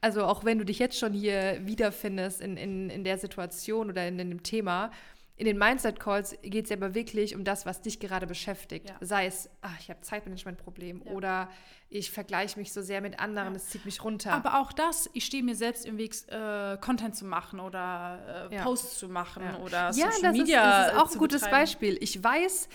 also 0.00 0.24
auch 0.24 0.44
wenn 0.44 0.58
du 0.58 0.64
dich 0.64 0.78
jetzt 0.78 0.98
schon 0.98 1.12
hier 1.12 1.58
wiederfindest 1.62 2.40
in, 2.40 2.56
in, 2.56 2.90
in 2.90 3.04
der 3.04 3.18
Situation 3.18 3.90
oder 3.90 4.06
in, 4.06 4.18
in 4.18 4.30
dem 4.30 4.42
Thema, 4.42 4.90
in 5.36 5.44
den 5.44 5.56
Mindset-Calls 5.56 6.36
geht 6.42 6.64
es 6.64 6.70
ja 6.70 6.76
aber 6.76 6.94
wirklich 6.94 7.36
um 7.36 7.44
das, 7.44 7.64
was 7.64 7.80
dich 7.80 8.00
gerade 8.00 8.26
beschäftigt. 8.26 8.88
Ja. 8.88 8.96
Sei 9.00 9.26
es, 9.26 9.48
ach, 9.60 9.78
ich 9.78 9.88
habe 9.88 10.00
Zeitmanagement-Problem 10.00 11.02
ja. 11.04 11.12
oder 11.12 11.48
ich 11.90 12.10
vergleiche 12.10 12.58
mich 12.58 12.72
so 12.72 12.82
sehr 12.82 13.00
mit 13.00 13.20
anderen, 13.20 13.54
es 13.54 13.66
ja. 13.66 13.70
zieht 13.70 13.84
mich 13.84 14.02
runter. 14.02 14.32
Aber 14.32 14.60
auch 14.60 14.72
das, 14.72 15.08
ich 15.12 15.24
stehe 15.24 15.44
mir 15.44 15.54
selbst 15.54 15.86
im 15.86 15.96
Weg, 15.96 16.14
äh, 16.28 16.76
Content 16.78 17.14
zu 17.14 17.24
machen 17.24 17.60
oder 17.60 18.48
äh, 18.50 18.62
Posts 18.62 18.98
zu 18.98 19.08
machen 19.08 19.44
oder 19.62 19.92
Social 19.92 20.32
Media. 20.32 20.56
Ja, 20.56 20.82
das 20.82 20.92
ist 20.92 20.98
auch 20.98 21.12
ein 21.12 21.18
gutes 21.18 21.42
betreiben. 21.42 21.62
Beispiel. 21.62 21.98
Ich 22.00 22.22
weiß, 22.22 22.68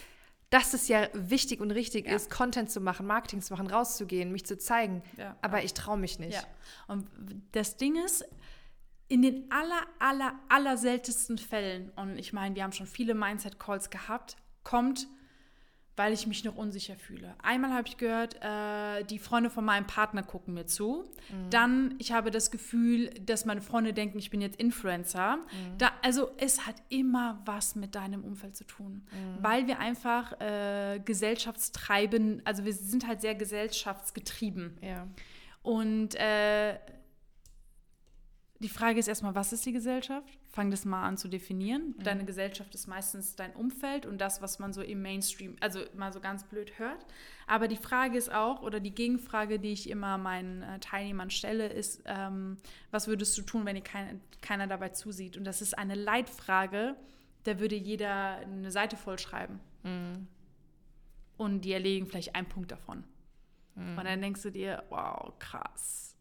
dass 0.54 0.76
es 0.76 0.88
ja 0.88 1.08
wichtig 1.14 1.62
und 1.62 1.72
richtig 1.72 2.06
ja. 2.06 2.16
ist, 2.16 2.30
Content 2.30 2.70
zu 2.70 2.80
machen, 2.80 3.08
Marketing 3.08 3.42
zu 3.42 3.54
machen, 3.54 3.66
rauszugehen, 3.66 4.32
mich 4.32 4.46
zu 4.46 4.56
zeigen. 4.56 5.02
Ja. 5.18 5.36
Aber 5.42 5.64
ich 5.64 5.74
traue 5.74 5.98
mich 5.98 6.20
nicht. 6.20 6.36
Ja. 6.36 6.44
Und 6.88 7.08
das 7.54 7.76
Ding 7.76 7.96
ist, 7.96 8.24
in 9.08 9.24
den 9.24 9.52
aller, 9.52 9.82
aller, 9.98 10.40
aller 10.50 10.78
seltensten 10.78 11.40
Fällen, 11.40 11.90
und 11.96 12.20
ich 12.20 12.34
meine, 12.34 12.54
wir 12.54 12.64
haben 12.64 12.72
schon 12.72 12.86
viele 12.86 13.16
Mindset-Calls 13.16 13.90
gehabt, 13.90 14.38
kommt 14.64 15.08
weil 15.96 16.14
ich 16.14 16.26
mich 16.26 16.44
noch 16.44 16.56
unsicher 16.56 16.96
fühle. 16.96 17.36
Einmal 17.42 17.72
habe 17.72 17.88
ich 17.88 17.98
gehört, 17.98 18.36
äh, 18.42 19.04
die 19.04 19.20
Freunde 19.20 19.50
von 19.50 19.64
meinem 19.64 19.86
Partner 19.86 20.24
gucken 20.24 20.56
mir 20.56 20.66
zu. 20.66 21.04
Mhm. 21.30 21.50
Dann, 21.52 21.96
ich 22.00 22.12
habe 22.12 22.32
das 22.32 22.50
Gefühl, 22.50 23.10
dass 23.22 23.46
meine 23.46 23.62
Freunde 23.62 23.94
denken, 23.94 24.18
ich 24.18 24.32
bin 24.32 24.42
jetzt 24.42 24.60
Influencer. 24.60 25.38
Mhm. 25.38 25.78
Da, 25.78 25.92
also 26.02 26.32
es 26.38 26.66
hat 26.66 26.76
immer 26.90 27.42
was 27.46 27.76
mit 27.76 27.94
deinem 27.94 28.24
Umfeld 28.24 28.56
zu 28.56 28.66
tun, 28.66 29.06
mhm. 29.12 29.44
weil 29.44 29.68
wir 29.68 29.80
einfach 29.80 30.40
äh, 30.42 31.00
gesellschaftstreiben, 31.04 32.42
also 32.44 32.66
wir 32.66 32.74
sind 32.74 33.08
halt 33.08 33.22
sehr 33.22 33.36
gesellschaftsgetrieben. 33.36 34.78
Ja. 34.82 35.08
Und 35.62 36.16
äh, 36.16 36.78
die 38.64 38.70
Frage 38.70 38.98
ist 38.98 39.10
erstmal, 39.10 39.36
was 39.36 39.52
ist 39.52 39.66
die 39.66 39.74
Gesellschaft? 39.74 40.40
Fang 40.50 40.72
das 40.72 40.86
mal 40.86 41.04
an 41.04 41.18
zu 41.18 41.28
definieren. 41.28 41.96
Mhm. 41.98 42.04
Deine 42.04 42.24
Gesellschaft 42.24 42.74
ist 42.74 42.88
meistens 42.88 43.36
dein 43.36 43.54
Umfeld 43.54 44.06
und 44.06 44.22
das, 44.22 44.42
was 44.42 44.58
man 44.58 44.72
so 44.72 44.82
im 44.82 45.02
Mainstream, 45.02 45.58
also 45.60 45.82
mal 45.96 46.14
so 46.14 46.22
ganz 46.22 46.46
blöd 46.46 46.80
hört. 46.80 47.06
Aber 47.46 47.68
die 47.68 47.76
Frage 47.76 48.18
ist 48.18 48.34
auch, 48.34 48.62
oder 48.62 48.80
die 48.80 48.96
Gegenfrage, 48.96 49.60
die 49.60 49.74
ich 49.74 49.90
immer 49.90 50.18
meinen 50.18 50.64
äh, 50.64 50.80
Teilnehmern 50.80 51.30
stelle, 51.30 51.68
ist, 51.68 52.04
ähm, 52.06 52.56
was 52.90 53.08
würdest 53.08 53.38
du 53.38 53.42
tun, 53.42 53.66
wenn 53.66 53.76
dir 53.76 53.82
kein, 53.82 54.22
keiner 54.42 54.66
dabei 54.66 54.90
zusieht? 54.90 55.36
Und 55.36 55.44
das 55.44 55.62
ist 55.62 55.78
eine 55.78 55.96
Leitfrage, 55.96 56.96
da 57.44 57.60
würde 57.60 57.76
jeder 57.76 58.38
eine 58.38 58.72
Seite 58.72 58.96
vollschreiben. 58.96 59.60
Mhm. 59.84 60.28
Und 61.36 61.62
die 61.62 61.74
erlegen 61.74 62.08
vielleicht 62.08 62.34
einen 62.34 62.48
Punkt 62.48 62.72
davon. 62.72 63.04
Mhm. 63.76 63.98
Und 63.98 64.06
dann 64.06 64.22
denkst 64.22 64.42
du 64.42 64.52
dir, 64.52 64.84
wow, 64.90 65.34
krass 65.40 66.13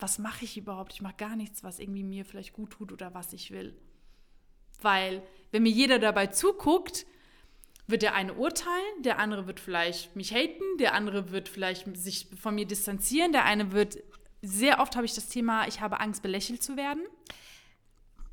was 0.00 0.18
mache 0.18 0.44
ich 0.44 0.56
überhaupt? 0.56 0.92
Ich 0.92 1.02
mache 1.02 1.16
gar 1.16 1.36
nichts, 1.36 1.62
was 1.62 1.78
irgendwie 1.78 2.02
mir 2.02 2.24
vielleicht 2.24 2.52
gut 2.52 2.70
tut 2.70 2.92
oder 2.92 3.14
was 3.14 3.32
ich 3.32 3.50
will. 3.50 3.76
Weil, 4.82 5.22
wenn 5.50 5.62
mir 5.62 5.70
jeder 5.70 5.98
dabei 5.98 6.28
zuguckt, 6.28 7.06
wird 7.86 8.02
der 8.02 8.14
eine 8.14 8.34
urteilen, 8.34 9.02
der 9.02 9.18
andere 9.18 9.46
wird 9.46 9.60
vielleicht 9.60 10.14
mich 10.16 10.32
haten, 10.32 10.78
der 10.78 10.94
andere 10.94 11.30
wird 11.30 11.48
vielleicht 11.48 11.96
sich 11.96 12.28
von 12.40 12.54
mir 12.54 12.66
distanzieren, 12.66 13.32
der 13.32 13.44
eine 13.44 13.72
wird, 13.72 13.98
sehr 14.42 14.80
oft 14.80 14.96
habe 14.96 15.04
ich 15.04 15.14
das 15.14 15.28
Thema, 15.28 15.66
ich 15.66 15.80
habe 15.80 16.00
Angst, 16.00 16.22
belächelt 16.22 16.62
zu 16.62 16.76
werden. 16.76 17.02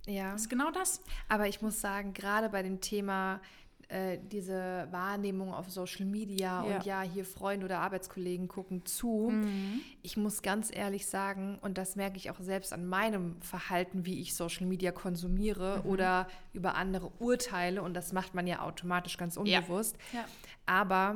Ja. 0.05 0.31
Das 0.31 0.43
ist 0.43 0.49
genau 0.49 0.71
das. 0.71 1.01
Aber 1.27 1.47
ich 1.47 1.61
muss 1.61 1.81
sagen, 1.81 2.13
gerade 2.13 2.49
bei 2.49 2.63
dem 2.63 2.79
Thema 2.79 3.41
äh, 3.89 4.17
diese 4.31 4.87
Wahrnehmung 4.91 5.53
auf 5.53 5.69
Social 5.69 6.05
Media 6.05 6.37
ja. 6.37 6.61
und 6.61 6.85
ja, 6.85 7.01
hier 7.01 7.23
Freunde 7.23 7.65
oder 7.65 7.79
Arbeitskollegen 7.79 8.49
gucken 8.49 8.85
zu. 8.85 9.29
Mhm. 9.31 9.81
Ich 10.01 10.17
muss 10.17 10.41
ganz 10.41 10.69
ehrlich 10.75 11.05
sagen, 11.05 11.57
und 11.61 11.77
das 11.77 11.95
merke 11.95 12.17
ich 12.17 12.29
auch 12.29 12.39
selbst 12.41 12.73
an 12.73 12.85
meinem 12.85 13.41
Verhalten, 13.41 14.05
wie 14.05 14.19
ich 14.19 14.35
Social 14.35 14.65
Media 14.65 14.91
konsumiere 14.91 15.81
mhm. 15.83 15.89
oder 15.89 16.27
über 16.51 16.75
andere 16.75 17.11
urteile, 17.19 17.81
und 17.81 17.93
das 17.93 18.11
macht 18.11 18.35
man 18.35 18.45
ja 18.45 18.61
automatisch 18.61 19.17
ganz 19.17 19.37
unbewusst. 19.37 19.97
Ja. 20.11 20.19
Ja. 20.19 20.25
Aber 20.65 21.15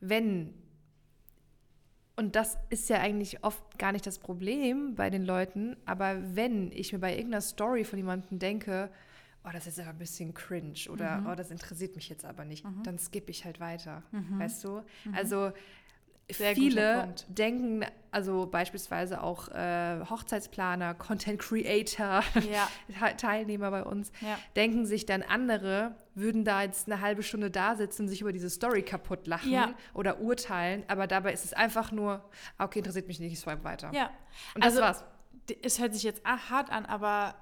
wenn 0.00 0.54
und 2.14 2.36
das 2.36 2.58
ist 2.68 2.88
ja 2.90 2.98
eigentlich 2.98 3.42
oft 3.42 3.78
gar 3.78 3.90
nicht 3.90 4.06
das 4.06 4.18
Problem 4.18 4.94
bei 4.94 5.10
den 5.10 5.24
Leuten, 5.24 5.76
aber 5.86 6.36
wenn 6.36 6.70
ich 6.70 6.92
mir 6.92 6.98
bei 6.98 7.14
irgendeiner 7.14 7.40
Story 7.40 7.84
von 7.84 7.98
jemandem 7.98 8.38
denke, 8.38 8.90
oh, 9.44 9.50
das 9.52 9.66
ist 9.66 9.78
aber 9.80 9.90
ein 9.90 9.98
bisschen 9.98 10.34
cringe 10.34 10.88
oder 10.90 11.18
mhm. 11.18 11.26
oh, 11.28 11.34
das 11.34 11.50
interessiert 11.50 11.96
mich 11.96 12.08
jetzt 12.08 12.24
aber 12.24 12.44
nicht, 12.44 12.64
mhm. 12.64 12.82
dann 12.84 12.98
skippe 12.98 13.30
ich 13.30 13.44
halt 13.44 13.60
weiter. 13.60 14.02
Mhm. 14.12 14.38
Weißt 14.38 14.62
du? 14.64 14.82
Mhm. 15.04 15.14
Also 15.14 15.52
Sehr 16.30 16.54
viele 16.54 17.14
denken, 17.28 17.84
also 18.12 18.46
beispielsweise 18.46 19.22
auch 19.22 19.48
äh, 19.48 20.00
Hochzeitsplaner, 20.08 20.94
Content 20.94 21.40
Creator, 21.40 22.22
ja. 22.50 22.68
Teilnehmer 23.16 23.70
bei 23.70 23.82
uns, 23.82 24.12
ja. 24.20 24.38
denken 24.54 24.86
sich 24.86 25.06
dann 25.06 25.22
andere, 25.22 25.96
würden 26.14 26.44
da 26.44 26.62
jetzt 26.62 26.90
eine 26.90 27.00
halbe 27.00 27.22
Stunde 27.22 27.50
da 27.50 27.74
sitzen 27.74 28.02
und 28.02 28.08
sich 28.08 28.20
über 28.20 28.32
diese 28.32 28.48
Story 28.48 28.82
kaputt 28.82 29.26
lachen 29.26 29.50
ja. 29.50 29.74
oder 29.92 30.20
urteilen, 30.20 30.84
aber 30.86 31.06
dabei 31.06 31.32
ist 31.32 31.44
es 31.44 31.52
einfach 31.52 31.90
nur, 31.90 32.24
ah, 32.58 32.64
okay, 32.64 32.78
interessiert 32.78 33.08
mich 33.08 33.18
nicht, 33.18 33.32
ich 33.32 33.40
swipe 33.40 33.64
weiter. 33.64 33.90
Ja. 33.92 34.10
Und 34.54 34.64
das 34.64 34.76
also, 34.76 34.82
war's. 34.82 35.04
Es 35.62 35.80
hört 35.80 35.92
sich 35.92 36.04
jetzt 36.04 36.24
hart 36.24 36.70
an, 36.70 36.86
aber 36.86 37.34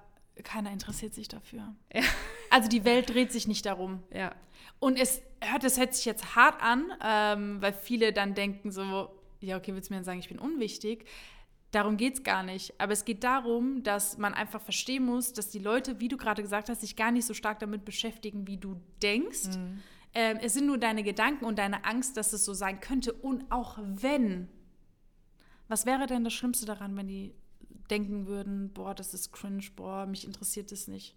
keiner 0.43 0.73
interessiert 0.73 1.15
sich 1.15 1.29
dafür. 1.29 1.75
Ja. 1.93 2.03
Also 2.51 2.69
die 2.69 2.85
Welt 2.85 3.11
dreht 3.11 3.31
sich 3.31 3.47
nicht 3.47 3.65
darum. 3.67 4.03
Ja. 4.13 4.35
Und 4.79 4.99
es 4.99 5.23
hört, 5.41 5.63
das 5.63 5.79
hört 5.79 5.95
sich 5.95 6.05
jetzt 6.05 6.35
hart 6.35 6.61
an, 6.63 6.91
ähm, 7.03 7.63
weil 7.63 7.73
viele 7.73 8.13
dann 8.13 8.35
denken 8.35 8.73
so, 8.73 9.11
ja, 9.41 9.57
okay, 9.57 9.75
willst 9.75 9.91
du 9.91 9.95
mir 9.95 9.99
dann 9.99 10.05
sagen, 10.05 10.19
ich 10.19 10.29
bin 10.29 10.39
unwichtig? 10.39 11.07
Darum 11.71 11.97
geht 11.97 12.15
es 12.15 12.23
gar 12.25 12.43
nicht. 12.43 12.75
Aber 12.81 12.93
es 12.93 13.05
geht 13.05 13.23
darum, 13.23 13.83
dass 13.83 14.19
man 14.19 14.35
einfach 14.35 14.61
verstehen 14.61 15.05
muss, 15.05 15.33
dass 15.33 15.51
die 15.51 15.61
Leute, 15.61 16.01
wie 16.01 16.09
du 16.09 16.17
gerade 16.17 16.43
gesagt 16.43 16.69
hast, 16.69 16.81
sich 16.81 16.97
gar 16.97 17.13
nicht 17.13 17.27
so 17.27 17.35
stark 17.35 17.61
damit 17.61 17.85
beschäftigen, 17.85 18.47
wie 18.47 18.57
du 18.57 18.81
denkst. 19.03 19.57
Mhm. 19.57 19.83
Ähm, 20.13 20.39
es 20.43 20.55
sind 20.55 20.67
nur 20.67 20.79
deine 20.79 21.05
Gedanken 21.05 21.45
und 21.45 21.59
deine 21.59 21.85
Angst, 21.85 22.17
dass 22.17 22.33
es 22.33 22.45
so 22.45 22.55
sein 22.55 22.81
könnte. 22.81 23.13
Und 23.13 23.51
auch 23.53 23.79
wenn. 23.81 24.49
Was 25.69 25.87
wäre 25.87 26.07
denn 26.07 26.25
das 26.25 26.33
Schlimmste 26.33 26.67
daran, 26.67 26.97
wenn 26.97 27.07
die 27.07 27.33
denken 27.91 28.27
würden, 28.27 28.73
boah, 28.73 28.95
das 28.95 29.15
ist 29.15 29.33
cringe, 29.33 29.67
boah, 29.77 30.07
mich 30.07 30.25
interessiert 30.25 30.73
das 30.73 30.89
nicht. 30.89 31.17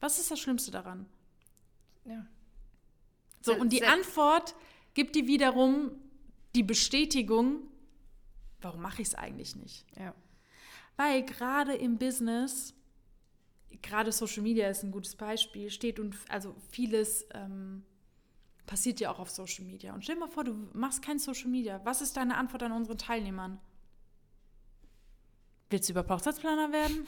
Was 0.00 0.18
ist 0.18 0.30
das 0.30 0.40
Schlimmste 0.40 0.70
daran? 0.70 1.06
Ja. 2.04 2.26
So, 3.42 3.54
und 3.54 3.72
die 3.72 3.84
Antwort 3.84 4.54
gibt 4.94 5.14
dir 5.14 5.26
wiederum 5.26 5.92
die 6.54 6.62
Bestätigung, 6.62 7.62
warum 8.60 8.82
mache 8.82 9.02
ich 9.02 9.08
es 9.08 9.14
eigentlich 9.14 9.56
nicht? 9.56 9.86
Ja. 9.96 10.14
Weil 10.96 11.24
gerade 11.24 11.74
im 11.74 11.98
Business, 11.98 12.74
gerade 13.82 14.12
Social 14.12 14.42
Media 14.42 14.68
ist 14.68 14.82
ein 14.82 14.90
gutes 14.90 15.16
Beispiel, 15.16 15.70
steht 15.70 15.98
und 15.98 16.16
also 16.28 16.54
vieles 16.70 17.26
ähm, 17.32 17.84
passiert 18.66 19.00
ja 19.00 19.10
auch 19.10 19.18
auf 19.18 19.30
Social 19.30 19.64
Media. 19.64 19.94
Und 19.94 20.04
stell 20.04 20.16
dir 20.16 20.20
mal 20.20 20.28
vor, 20.28 20.44
du 20.44 20.52
machst 20.72 21.02
kein 21.02 21.18
Social 21.18 21.48
Media. 21.48 21.80
Was 21.84 22.02
ist 22.02 22.16
deine 22.16 22.36
Antwort 22.36 22.62
an 22.62 22.72
unsere 22.72 22.96
Teilnehmern? 22.96 23.58
Willst 25.70 25.88
du 25.88 25.92
über 25.92 26.06
Hochzeitsplaner 26.06 26.72
werden? 26.72 27.06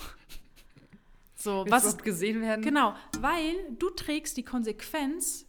So, 1.35 1.65
was 1.69 1.85
ist 1.85 2.05
gesehen 2.05 2.41
werden? 2.41 2.63
Genau, 2.63 2.95
weil 3.19 3.55
du 3.77 3.91
trägst 3.91 4.37
die 4.37 4.45
Konsequenz 4.45 5.45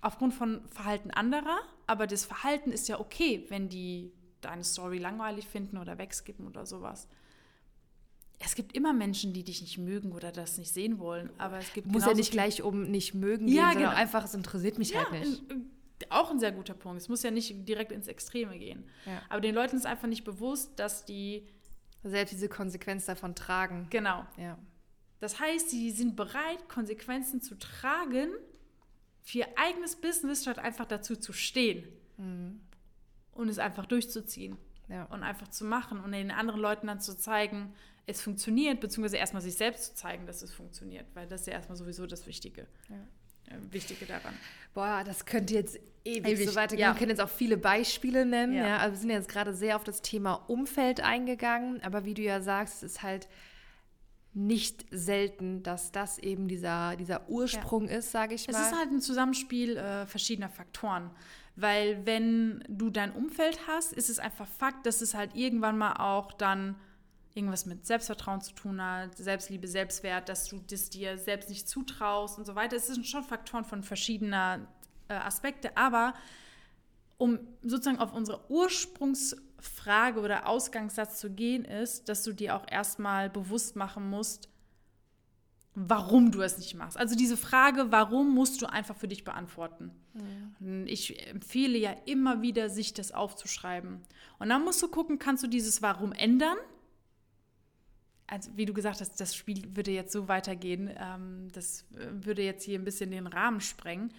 aufgrund 0.00 0.32
von 0.32 0.62
Verhalten 0.68 1.10
anderer, 1.10 1.58
aber 1.88 2.06
das 2.06 2.24
Verhalten 2.24 2.70
ist 2.70 2.88
ja 2.88 3.00
okay, 3.00 3.44
wenn 3.48 3.68
die 3.68 4.12
deine 4.40 4.62
Story 4.62 4.98
langweilig 4.98 5.48
finden 5.48 5.78
oder 5.78 5.98
wegskippen 5.98 6.46
oder 6.46 6.64
sowas. 6.64 7.08
Es 8.38 8.54
gibt 8.54 8.76
immer 8.76 8.92
Menschen, 8.92 9.32
die 9.32 9.42
dich 9.42 9.60
nicht 9.60 9.78
mögen 9.78 10.12
oder 10.12 10.30
das 10.30 10.58
nicht 10.58 10.72
sehen 10.72 11.00
wollen, 11.00 11.30
aber 11.38 11.58
es 11.58 11.72
gibt 11.72 11.88
muss 11.88 12.06
ja 12.06 12.14
nicht 12.14 12.30
gleich 12.30 12.62
um 12.62 12.84
nicht 12.84 13.14
mögen 13.14 13.48
ja, 13.48 13.70
gehen, 13.70 13.80
genau. 13.80 13.90
einfach 13.90 14.24
es 14.24 14.34
interessiert 14.34 14.78
mich 14.78 14.90
ja, 14.90 15.10
halt 15.10 15.26
nicht. 15.26 15.42
Auch 16.10 16.30
ein 16.30 16.38
sehr 16.38 16.52
guter 16.52 16.74
Punkt. 16.74 17.02
Es 17.02 17.08
muss 17.08 17.24
ja 17.24 17.32
nicht 17.32 17.68
direkt 17.68 17.90
ins 17.90 18.06
Extreme 18.06 18.56
gehen. 18.56 18.84
Ja. 19.04 19.20
Aber 19.28 19.40
den 19.40 19.52
Leuten 19.52 19.74
ist 19.74 19.84
einfach 19.84 20.06
nicht 20.06 20.22
bewusst, 20.22 20.78
dass 20.78 21.04
die 21.04 21.44
selbst 22.10 22.32
diese 22.32 22.48
Konsequenz 22.48 23.06
davon 23.06 23.34
tragen. 23.34 23.86
Genau. 23.90 24.26
Ja. 24.36 24.58
Das 25.20 25.40
heißt, 25.40 25.70
sie 25.70 25.90
sind 25.90 26.16
bereit, 26.16 26.68
Konsequenzen 26.68 27.40
zu 27.40 27.58
tragen 27.58 28.30
für 29.22 29.38
ihr 29.38 29.48
eigenes 29.56 29.96
Business, 29.96 30.42
statt 30.42 30.58
einfach 30.58 30.86
dazu 30.86 31.16
zu 31.16 31.32
stehen. 31.32 31.86
Mhm. 32.16 32.60
Und 33.32 33.48
es 33.48 33.58
einfach 33.58 33.86
durchzuziehen. 33.86 34.56
Ja. 34.88 35.04
Und 35.04 35.22
einfach 35.22 35.48
zu 35.48 35.64
machen 35.64 36.00
und 36.00 36.12
den 36.12 36.30
anderen 36.30 36.60
Leuten 36.60 36.86
dann 36.86 37.00
zu 37.00 37.16
zeigen, 37.16 37.74
es 38.06 38.22
funktioniert, 38.22 38.80
beziehungsweise 38.80 39.18
erstmal 39.18 39.42
sich 39.42 39.54
selbst 39.54 39.84
zu 39.84 39.94
zeigen, 39.94 40.26
dass 40.26 40.40
es 40.40 40.52
funktioniert, 40.52 41.06
weil 41.14 41.28
das 41.28 41.42
ist 41.42 41.46
ja 41.46 41.52
erstmal 41.52 41.76
sowieso 41.76 42.06
das 42.06 42.26
Wichtige. 42.26 42.66
Ja. 42.88 42.96
Äh, 43.48 43.72
Wichtige 43.72 44.06
daran. 44.06 44.34
Boah, 44.74 45.02
das 45.04 45.26
könnte 45.26 45.54
jetzt 45.54 45.78
ewig, 46.04 46.26
ewig. 46.26 46.48
so 46.48 46.54
weitergehen. 46.54 46.86
Ja. 46.86 46.94
Wir 46.94 46.98
können 46.98 47.10
jetzt 47.10 47.20
auch 47.20 47.28
viele 47.28 47.56
Beispiele 47.56 48.24
nennen. 48.24 48.54
Ja. 48.54 48.66
ja. 48.66 48.76
Also 48.78 48.94
wir 48.94 49.00
sind 49.00 49.10
jetzt 49.10 49.28
gerade 49.28 49.54
sehr 49.54 49.76
auf 49.76 49.84
das 49.84 50.02
Thema 50.02 50.34
Umfeld 50.34 51.00
eingegangen, 51.00 51.82
aber 51.82 52.04
wie 52.04 52.14
du 52.14 52.22
ja 52.22 52.40
sagst, 52.40 52.82
es 52.82 52.92
ist 52.92 53.02
halt 53.02 53.28
nicht 54.34 54.86
selten, 54.90 55.62
dass 55.62 55.90
das 55.90 56.18
eben 56.18 56.48
dieser, 56.48 56.96
dieser 56.96 57.28
Ursprung 57.28 57.88
ja. 57.88 57.96
ist, 57.96 58.12
sage 58.12 58.34
ich 58.34 58.46
mal. 58.46 58.58
Es 58.58 58.68
ist 58.68 58.78
halt 58.78 58.90
ein 58.90 59.00
Zusammenspiel 59.00 59.76
äh, 59.76 60.06
verschiedener 60.06 60.48
Faktoren. 60.48 61.10
Weil 61.56 62.06
wenn 62.06 62.62
du 62.68 62.88
dein 62.90 63.10
Umfeld 63.10 63.66
hast, 63.66 63.92
ist 63.92 64.08
es 64.08 64.20
einfach 64.20 64.46
Fakt, 64.46 64.86
dass 64.86 65.00
es 65.00 65.14
halt 65.14 65.34
irgendwann 65.34 65.76
mal 65.76 65.94
auch 65.94 66.32
dann 66.32 66.76
irgendwas 67.38 67.66
mit 67.66 67.86
Selbstvertrauen 67.86 68.40
zu 68.40 68.52
tun 68.52 68.82
hat, 68.82 69.16
Selbstliebe, 69.16 69.66
Selbstwert, 69.66 70.28
dass 70.28 70.48
du 70.48 70.58
das 70.58 70.90
dir 70.90 71.16
selbst 71.16 71.48
nicht 71.48 71.68
zutraust 71.68 72.38
und 72.38 72.44
so 72.44 72.54
weiter. 72.54 72.76
Es 72.76 72.88
sind 72.88 73.06
schon 73.06 73.22
Faktoren 73.22 73.64
von 73.64 73.82
verschiedener 73.82 74.66
äh, 75.08 75.14
Aspekte, 75.14 75.76
aber 75.76 76.14
um 77.16 77.38
sozusagen 77.62 77.98
auf 77.98 78.12
unsere 78.12 78.50
Ursprungsfrage 78.50 80.20
oder 80.20 80.46
Ausgangssatz 80.46 81.18
zu 81.18 81.30
gehen, 81.30 81.64
ist, 81.64 82.08
dass 82.08 82.22
du 82.22 82.32
dir 82.32 82.56
auch 82.56 82.64
erstmal 82.70 83.30
bewusst 83.30 83.74
machen 83.74 84.08
musst, 84.08 84.48
warum 85.74 86.30
du 86.30 86.42
es 86.42 86.58
nicht 86.58 86.74
machst. 86.74 86.96
Also 86.96 87.14
diese 87.14 87.36
Frage, 87.36 87.92
warum 87.92 88.34
musst 88.34 88.62
du 88.62 88.66
einfach 88.66 88.96
für 88.96 89.08
dich 89.08 89.24
beantworten. 89.24 89.92
Mhm. 90.58 90.86
Ich 90.86 91.28
empfehle 91.28 91.78
ja 91.78 91.94
immer 92.04 92.42
wieder, 92.42 92.68
sich 92.68 92.94
das 92.94 93.12
aufzuschreiben. 93.12 94.00
Und 94.38 94.48
dann 94.48 94.64
musst 94.64 94.82
du 94.82 94.88
gucken, 94.88 95.18
kannst 95.18 95.42
du 95.44 95.46
dieses 95.46 95.82
Warum 95.82 96.12
ändern? 96.12 96.56
Also 98.28 98.50
wie 98.56 98.66
du 98.66 98.72
gesagt 98.72 99.00
hast, 99.00 99.18
das 99.20 99.34
Spiel 99.34 99.74
würde 99.74 99.90
jetzt 99.90 100.12
so 100.12 100.28
weitergehen, 100.28 100.90
ähm, 100.96 101.48
das 101.52 101.86
äh, 101.96 102.24
würde 102.24 102.42
jetzt 102.42 102.62
hier 102.62 102.78
ein 102.78 102.84
bisschen 102.84 103.10
den 103.10 103.26
Rahmen 103.26 103.60
sprengen. 103.60 104.12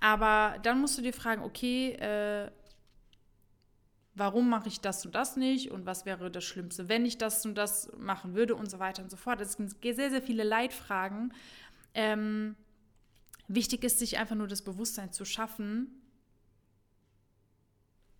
Aber 0.00 0.58
dann 0.62 0.80
musst 0.80 0.98
du 0.98 1.02
dir 1.02 1.12
fragen, 1.12 1.42
okay, 1.42 1.92
äh, 1.92 2.50
warum 4.14 4.48
mache 4.48 4.68
ich 4.68 4.80
das 4.80 5.04
und 5.06 5.14
das 5.14 5.36
nicht 5.36 5.70
und 5.70 5.86
was 5.86 6.04
wäre 6.04 6.30
das 6.30 6.44
Schlimmste, 6.44 6.88
wenn 6.88 7.04
ich 7.04 7.18
das 7.18 7.44
und 7.44 7.56
das 7.56 7.90
machen 7.96 8.34
würde 8.34 8.54
und 8.54 8.70
so 8.70 8.78
weiter 8.78 9.02
und 9.02 9.10
so 9.10 9.16
fort. 9.16 9.40
Es 9.40 9.54
sind 9.54 9.74
sehr, 9.82 10.10
sehr 10.10 10.22
viele 10.22 10.44
Leitfragen. 10.44 11.32
Ähm, 11.94 12.54
wichtig 13.48 13.84
ist, 13.84 13.98
sich 13.98 14.18
einfach 14.18 14.36
nur 14.36 14.48
das 14.48 14.62
Bewusstsein 14.62 15.12
zu 15.12 15.24
schaffen, 15.24 16.00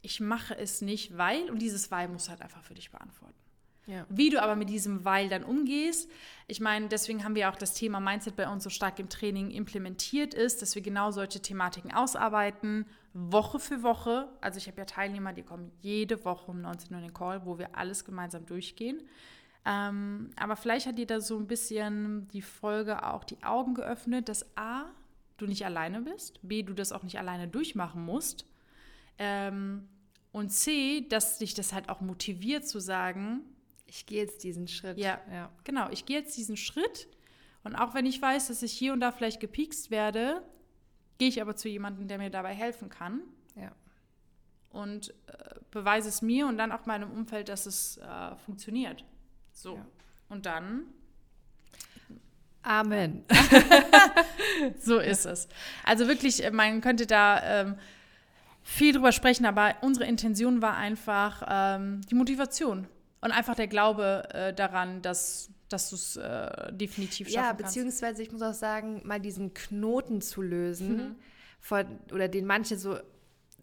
ich 0.05 0.21
mache 0.21 0.57
es 0.57 0.83
nicht, 0.83 1.17
weil, 1.17 1.51
und 1.51 1.61
dieses 1.61 1.91
Weil 1.91 2.09
muss 2.09 2.29
halt 2.29 2.43
einfach 2.43 2.63
für 2.63 2.75
dich 2.75 2.91
beantworten. 2.91 3.44
Ja. 3.87 4.07
Wie 4.09 4.31
du 4.31 4.43
aber 4.43 4.57
mit 4.57 4.71
diesem 4.71 5.05
Weil 5.05 5.29
dann 5.29 5.45
umgehst. 5.45 6.11
Ich 6.47 6.61
meine, 6.61 6.89
deswegen 6.89 7.23
haben 7.23 7.35
wir 7.35 7.51
auch 7.51 7.57
das 7.57 7.75
Thema 7.75 8.01
Mindset 8.01 8.37
bei 8.37 8.49
uns 8.49 8.65
so 8.65 8.71
stark 8.71 8.99
im 8.99 9.09
Training 9.09 9.51
implementiert 9.51 10.33
ist, 10.33 10.63
dass 10.63 10.75
wir 10.75 10.83
genau 10.83 11.11
solche 11.11 11.41
Thematiken 11.41 11.93
ausarbeiten, 11.93 12.87
Woche 13.13 13.59
für 13.59 13.83
Woche. 13.83 14.29
Also 14.41 14.59
ich 14.59 14.67
habe 14.69 14.79
ja 14.79 14.85
Teilnehmer, 14.87 15.33
die 15.33 15.43
kommen 15.43 15.71
jede 15.81 16.25
Woche 16.25 16.51
um 16.51 16.61
19 16.61 16.93
Uhr 16.93 16.99
in 16.99 17.09
den 17.09 17.15
Call, 17.15 17.45
wo 17.45 17.59
wir 17.59 17.77
alles 17.77 18.05
gemeinsam 18.05 18.47
durchgehen. 18.47 19.03
Ähm, 19.67 20.31
aber 20.37 20.57
vielleicht 20.57 20.87
hat 20.87 20.99
dir 20.99 21.07
da 21.07 21.21
so 21.21 21.39
ein 21.39 21.47
bisschen 21.47 22.29
die 22.29 22.43
Folge 22.43 23.07
auch 23.07 23.25
die 23.25 23.43
Augen 23.43 23.75
geöffnet, 23.75 24.29
dass 24.29 24.47
A, 24.57 24.85
du 25.37 25.47
nicht 25.47 25.65
alleine 25.65 26.03
bist, 26.03 26.39
B, 26.43 26.63
du 26.63 26.75
das 26.75 26.93
auch 26.93 27.03
nicht 27.03 27.19
alleine 27.19 27.49
durchmachen 27.49 28.05
musst. 28.05 28.47
Ähm, 29.19 29.89
und 30.33 30.51
C, 30.51 31.07
dass 31.09 31.39
dich 31.39 31.55
das 31.55 31.73
halt 31.73 31.89
auch 31.89 32.01
motiviert 32.01 32.67
zu 32.67 32.81
sagen, 32.81 33.41
ich 33.95 34.07
gehe 34.07 34.23
jetzt 34.23 34.43
diesen 34.43 34.67
Schritt. 34.67 34.99
Ja, 34.99 35.21
ja, 35.31 35.53
genau. 35.63 35.89
Ich 35.91 36.05
gehe 36.05 36.19
jetzt 36.19 36.37
diesen 36.37 36.57
Schritt. 36.57 37.07
Und 37.63 37.77
auch 37.77 37.95
wenn 37.95 38.07
ich 38.07 38.21
weiß, 38.21 38.49
dass 38.49 38.61
ich 38.63 38.73
hier 38.73 38.93
und 38.93 38.99
da 38.99 39.13
vielleicht 39.13 39.39
gepiekst 39.39 39.93
werde, 39.93 40.43
gehe 41.19 41.29
ich 41.29 41.41
aber 41.41 41.55
zu 41.55 41.69
jemandem, 41.69 42.09
der 42.09 42.19
mir 42.19 42.29
dabei 42.29 42.55
helfen 42.55 42.89
kann. 42.89 43.21
Ja. 43.55 43.71
Und 44.71 45.11
äh, 45.29 45.55
beweise 45.71 46.09
es 46.09 46.23
mir 46.23 46.49
und 46.49 46.59
dann 46.59 46.73
auch 46.73 46.87
meinem 46.87 47.09
Umfeld, 47.13 47.49
dass 47.49 47.67
es 47.67 47.99
äh, 47.99 48.35
funktioniert. 48.45 49.05
So. 49.53 49.77
Ja. 49.77 49.87
Und 50.29 50.45
dann. 50.47 50.87
Amen. 52.63 53.25
so 54.81 54.99
ist 54.99 55.25
es. 55.25 55.47
Also 55.85 56.09
wirklich, 56.09 56.43
äh, 56.45 56.51
man 56.51 56.81
könnte 56.81 57.07
da 57.07 57.61
ähm, 57.61 57.77
viel 58.65 58.93
drüber 58.93 59.13
sprechen, 59.13 59.47
aber 59.47 59.77
unsere 59.83 60.07
Intention 60.07 60.63
war 60.63 60.77
einfach 60.77 61.45
ähm, 61.49 62.01
die 62.11 62.17
Motivation 62.17 62.89
und 63.25 63.33
einfach 63.33 63.55
der 63.55 63.69
Glaube 63.69 64.29
äh, 64.35 64.53
daran, 64.53 65.01
dass, 65.01 65.51
dass 65.71 65.89
du 65.89 65.97
es 65.97 66.17
äh, 66.17 66.73
definitiv 66.73 67.29
schaffen 67.29 67.37
ja, 67.37 67.49
kannst. 67.49 67.61
Ja, 67.61 67.67
beziehungsweise 67.67 68.23
ich 68.23 68.31
muss 68.31 68.43
auch 68.43 68.53
sagen, 68.53 69.01
mal 69.05 69.19
diesen 69.19 69.55
Knoten 69.55 70.21
zu 70.21 70.43
lösen, 70.43 70.97
mhm. 70.97 71.15
von, 71.59 71.87
oder 72.13 72.29
den 72.29 72.45
manche 72.45 72.77
so 72.77 72.99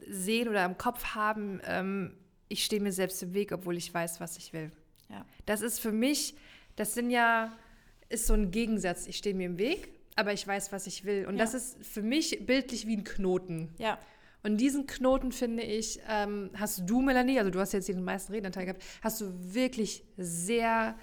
sehen 0.07 0.49
oder 0.49 0.65
im 0.65 0.79
Kopf 0.79 1.13
haben, 1.13 1.61
ähm, 1.65 2.17
ich 2.47 2.65
stehe 2.65 2.81
mir 2.81 2.91
selbst 2.91 3.21
im 3.21 3.35
Weg, 3.35 3.51
obwohl 3.51 3.77
ich 3.77 3.93
weiß, 3.93 4.19
was 4.19 4.35
ich 4.37 4.51
will. 4.51 4.71
Ja. 5.09 5.23
Das 5.45 5.61
ist 5.61 5.79
für 5.79 5.91
mich, 5.91 6.35
das 6.75 6.95
sind 6.95 7.11
ja, 7.11 7.55
ist 8.09 8.25
so 8.25 8.33
ein 8.33 8.49
Gegensatz. 8.49 9.05
Ich 9.05 9.17
stehe 9.17 9.35
mir 9.35 9.45
im 9.45 9.59
Weg, 9.59 9.89
aber 10.15 10.33
ich 10.33 10.45
weiß, 10.47 10.71
was 10.71 10.87
ich 10.87 11.05
will. 11.05 11.27
Und 11.27 11.37
ja. 11.37 11.43
das 11.43 11.53
ist 11.53 11.85
für 11.85 12.01
mich 12.01 12.47
bildlich 12.47 12.87
wie 12.87 12.97
ein 12.97 13.03
Knoten. 13.03 13.69
Ja. 13.77 13.99
Und 14.43 14.57
diesen 14.57 14.87
Knoten, 14.87 15.31
finde 15.31 15.63
ich, 15.63 15.99
ähm, 16.07 16.49
hast 16.55 16.89
du, 16.89 17.01
Melanie, 17.01 17.37
also 17.37 17.51
du 17.51 17.59
hast 17.59 17.73
jetzt 17.73 17.85
hier 17.85 17.95
den 17.95 18.03
meisten 18.03 18.31
Redenanteil 18.31 18.65
gehabt, 18.65 18.83
hast 19.01 19.21
du 19.21 19.53
wirklich 19.53 20.03
sehr 20.17 20.97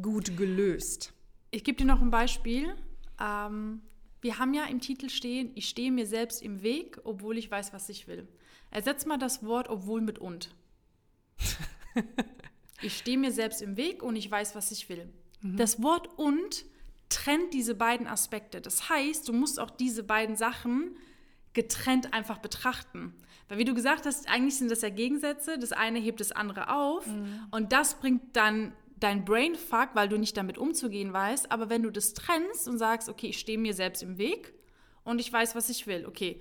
gut 0.00 0.36
gelöst. 0.36 1.12
Ich 1.50 1.64
gebe 1.64 1.78
dir 1.78 1.86
noch 1.86 2.00
ein 2.00 2.10
Beispiel. 2.10 2.74
Ähm, 3.20 3.82
wir 4.20 4.38
haben 4.38 4.54
ja 4.54 4.64
im 4.64 4.80
Titel 4.80 5.08
stehen, 5.08 5.50
ich 5.54 5.68
stehe 5.68 5.90
mir 5.90 6.06
selbst 6.06 6.42
im 6.42 6.62
Weg, 6.62 6.98
obwohl 7.04 7.38
ich 7.38 7.50
weiß, 7.50 7.72
was 7.72 7.88
ich 7.88 8.06
will. 8.06 8.28
Ersetz 8.70 9.06
mal 9.06 9.18
das 9.18 9.44
Wort 9.44 9.68
obwohl 9.68 10.00
mit 10.00 10.18
und. 10.18 10.54
ich 12.82 12.98
stehe 12.98 13.18
mir 13.18 13.32
selbst 13.32 13.62
im 13.62 13.76
Weg 13.76 14.02
und 14.02 14.16
ich 14.16 14.30
weiß, 14.30 14.54
was 14.54 14.70
ich 14.70 14.88
will. 14.88 15.08
Mhm. 15.42 15.56
Das 15.56 15.82
Wort 15.82 16.08
und 16.18 16.64
trennt 17.08 17.54
diese 17.54 17.74
beiden 17.74 18.06
Aspekte. 18.06 18.60
Das 18.60 18.88
heißt, 18.88 19.28
du 19.28 19.32
musst 19.32 19.60
auch 19.60 19.70
diese 19.70 20.02
beiden 20.02 20.36
Sachen 20.36 20.96
getrennt 21.56 22.12
einfach 22.12 22.38
betrachten. 22.38 23.14
Weil 23.48 23.58
wie 23.58 23.64
du 23.64 23.74
gesagt 23.74 24.06
hast, 24.06 24.28
eigentlich 24.28 24.56
sind 24.56 24.70
das 24.70 24.82
ja 24.82 24.90
Gegensätze. 24.90 25.58
Das 25.58 25.72
eine 25.72 25.98
hebt 25.98 26.20
das 26.20 26.30
andere 26.30 26.72
auf 26.72 27.06
mhm. 27.06 27.46
und 27.50 27.72
das 27.72 27.94
bringt 27.94 28.36
dann 28.36 28.72
dein 28.98 29.24
Brainfuck, 29.24 29.90
weil 29.94 30.08
du 30.08 30.18
nicht 30.18 30.36
damit 30.36 30.58
umzugehen 30.58 31.12
weißt. 31.12 31.50
Aber 31.50 31.68
wenn 31.68 31.82
du 31.82 31.90
das 31.90 32.14
trennst 32.14 32.68
und 32.68 32.78
sagst, 32.78 33.08
okay, 33.08 33.28
ich 33.28 33.38
stehe 33.38 33.58
mir 33.58 33.74
selbst 33.74 34.02
im 34.02 34.18
Weg 34.18 34.54
und 35.02 35.18
ich 35.18 35.32
weiß, 35.32 35.54
was 35.54 35.68
ich 35.70 35.86
will. 35.86 36.06
Okay, 36.06 36.40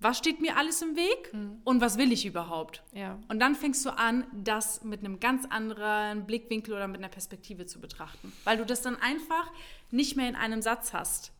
was 0.00 0.18
steht 0.18 0.40
mir 0.40 0.56
alles 0.56 0.80
im 0.82 0.96
Weg 0.96 1.32
mhm. 1.32 1.60
und 1.64 1.80
was 1.80 1.98
will 1.98 2.12
ich 2.12 2.24
überhaupt? 2.24 2.82
Ja. 2.92 3.18
Und 3.28 3.38
dann 3.40 3.54
fängst 3.54 3.84
du 3.84 3.90
an, 3.90 4.26
das 4.32 4.82
mit 4.82 5.00
einem 5.00 5.20
ganz 5.20 5.46
anderen 5.46 6.26
Blickwinkel 6.26 6.74
oder 6.74 6.88
mit 6.88 6.98
einer 6.98 7.08
Perspektive 7.08 7.66
zu 7.66 7.80
betrachten. 7.80 8.32
Weil 8.44 8.58
du 8.58 8.64
das 8.64 8.82
dann 8.82 8.96
einfach 8.96 9.50
nicht 9.90 10.16
mehr 10.16 10.28
in 10.28 10.36
einem 10.36 10.62
Satz 10.62 10.92
hast. 10.92 11.32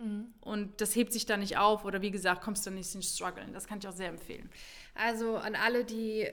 Mhm. 0.00 0.32
Und 0.40 0.80
das 0.80 0.96
hebt 0.96 1.12
sich 1.12 1.26
dann 1.26 1.40
nicht 1.40 1.58
auf 1.58 1.84
oder 1.84 2.00
wie 2.02 2.10
gesagt, 2.10 2.42
kommst 2.42 2.66
du 2.66 2.70
nicht 2.70 2.94
ins 2.94 3.14
Struggeln. 3.14 3.52
Das 3.52 3.66
kann 3.66 3.78
ich 3.78 3.86
auch 3.86 3.92
sehr 3.92 4.08
empfehlen. 4.08 4.48
Also 4.94 5.36
an 5.36 5.54
alle, 5.54 5.84
die, 5.84 6.26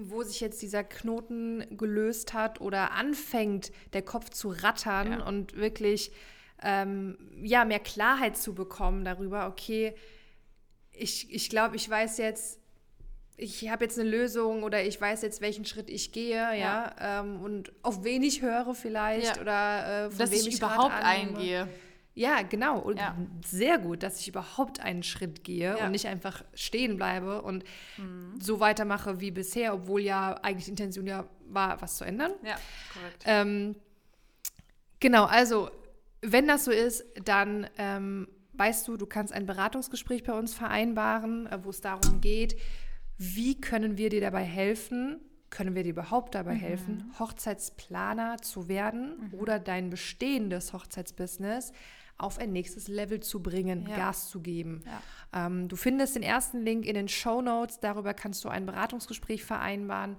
wo 0.00 0.22
sich 0.22 0.40
jetzt 0.40 0.62
dieser 0.62 0.84
Knoten 0.84 1.76
gelöst 1.76 2.32
hat 2.32 2.60
oder 2.60 2.92
anfängt, 2.92 3.72
der 3.92 4.02
Kopf 4.02 4.30
zu 4.30 4.50
rattern 4.50 5.12
ja. 5.12 5.26
und 5.26 5.56
wirklich 5.56 6.12
ähm, 6.62 7.18
ja, 7.42 7.64
mehr 7.64 7.80
Klarheit 7.80 8.36
zu 8.36 8.54
bekommen 8.54 9.04
darüber, 9.04 9.48
okay, 9.48 9.94
ich, 10.92 11.32
ich 11.32 11.50
glaube, 11.50 11.76
ich 11.76 11.88
weiß 11.88 12.18
jetzt, 12.18 12.60
ich 13.36 13.68
habe 13.68 13.84
jetzt 13.84 13.98
eine 13.98 14.08
Lösung 14.08 14.62
oder 14.62 14.84
ich 14.84 15.00
weiß 15.00 15.22
jetzt, 15.22 15.40
welchen 15.40 15.64
Schritt 15.64 15.90
ich 15.90 16.12
gehe, 16.12 16.36
ja, 16.36 16.52
ja 16.52 17.20
ähm, 17.20 17.42
und 17.42 17.72
auf 17.82 18.04
wen 18.04 18.22
ich 18.22 18.42
höre 18.42 18.74
vielleicht 18.74 19.36
ja. 19.36 19.42
oder 19.42 20.06
äh, 20.06 20.10
von 20.10 20.18
dass 20.18 20.30
wem 20.30 20.38
ich, 20.38 20.48
ich 20.48 20.56
überhaupt 20.58 20.94
eingehe. 21.02 21.66
Ja, 22.14 22.42
genau. 22.42 22.78
Und 22.78 22.98
ja. 22.98 23.16
sehr 23.44 23.78
gut, 23.78 24.02
dass 24.02 24.20
ich 24.20 24.28
überhaupt 24.28 24.80
einen 24.80 25.02
Schritt 25.02 25.44
gehe 25.44 25.76
ja. 25.78 25.86
und 25.86 25.92
nicht 25.92 26.06
einfach 26.06 26.44
stehen 26.54 26.96
bleibe 26.96 27.42
und 27.42 27.64
mhm. 27.96 28.38
so 28.38 28.60
weitermache 28.60 29.20
wie 29.20 29.30
bisher, 29.30 29.74
obwohl 29.74 30.02
ja 30.02 30.34
eigentlich 30.42 30.66
die 30.66 30.72
Intention 30.72 31.06
ja 31.06 31.26
war, 31.48 31.80
was 31.80 31.96
zu 31.96 32.04
ändern. 32.04 32.32
Ja, 32.42 32.56
korrekt. 32.92 33.24
Ähm, 33.26 33.76
genau, 35.00 35.24
also 35.24 35.70
wenn 36.20 36.46
das 36.46 36.64
so 36.64 36.70
ist, 36.70 37.04
dann 37.24 37.66
ähm, 37.78 38.28
weißt 38.52 38.86
du, 38.88 38.96
du 38.96 39.06
kannst 39.06 39.32
ein 39.32 39.46
Beratungsgespräch 39.46 40.22
bei 40.22 40.34
uns 40.34 40.54
vereinbaren, 40.54 41.46
äh, 41.46 41.64
wo 41.64 41.70
es 41.70 41.80
darum 41.80 42.20
geht, 42.20 42.56
wie 43.16 43.60
können 43.60 43.96
wir 43.96 44.10
dir 44.10 44.20
dabei 44.20 44.42
helfen, 44.42 45.20
können 45.50 45.74
wir 45.74 45.82
dir 45.82 45.90
überhaupt 45.90 46.34
dabei 46.34 46.54
mhm. 46.54 46.58
helfen, 46.58 47.14
Hochzeitsplaner 47.18 48.38
zu 48.38 48.68
werden 48.68 49.30
mhm. 49.30 49.38
oder 49.38 49.58
dein 49.58 49.90
bestehendes 49.90 50.72
Hochzeitsbusiness 50.72 51.72
auf 52.18 52.38
ein 52.38 52.52
nächstes 52.52 52.88
Level 52.88 53.20
zu 53.20 53.42
bringen, 53.42 53.86
ja. 53.88 53.96
Gas 53.96 54.28
zu 54.28 54.40
geben. 54.40 54.82
Ja. 54.86 55.46
Ähm, 55.46 55.68
du 55.68 55.76
findest 55.76 56.14
den 56.14 56.22
ersten 56.22 56.60
Link 56.60 56.86
in 56.86 56.94
den 56.94 57.08
Show 57.08 57.42
Notes. 57.42 57.80
Darüber 57.80 58.14
kannst 58.14 58.44
du 58.44 58.48
ein 58.48 58.66
Beratungsgespräch 58.66 59.44
vereinbaren. 59.44 60.16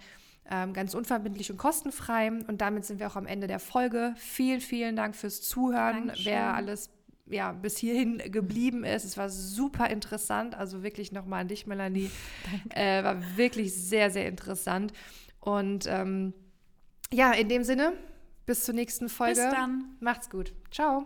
Ähm, 0.49 0.73
ganz 0.73 0.93
unverbindlich 0.93 1.49
und 1.51 1.57
kostenfrei. 1.57 2.31
Und 2.31 2.59
damit 2.59 2.85
sind 2.85 2.99
wir 2.99 3.07
auch 3.07 3.15
am 3.15 3.25
Ende 3.25 3.47
der 3.47 3.59
Folge. 3.59 4.13
Vielen, 4.17 4.59
vielen 4.59 4.95
Dank 4.95 5.15
fürs 5.15 5.41
Zuhören. 5.41 6.07
Dankeschön. 6.07 6.25
Wer 6.25 6.53
alles 6.55 6.89
ja, 7.25 7.53
bis 7.53 7.77
hierhin 7.77 8.17
geblieben 8.31 8.83
ist. 8.83 9.05
Es 9.05 9.17
war 9.17 9.29
super 9.29 9.89
interessant. 9.89 10.55
Also 10.55 10.83
wirklich 10.83 11.11
nochmal 11.11 11.41
an 11.41 11.47
dich, 11.47 11.67
Melanie. 11.67 12.11
Äh, 12.69 13.03
war 13.03 13.37
wirklich 13.37 13.73
sehr, 13.73 14.11
sehr 14.11 14.27
interessant. 14.27 14.93
Und 15.39 15.85
ähm, 15.87 16.33
ja, 17.11 17.31
in 17.31 17.49
dem 17.49 17.63
Sinne, 17.63 17.93
bis 18.45 18.65
zur 18.65 18.73
nächsten 18.73 19.09
Folge. 19.09 19.41
Bis 19.41 19.51
dann. 19.51 19.95
Macht's 19.99 20.29
gut. 20.29 20.53
Ciao. 20.71 21.05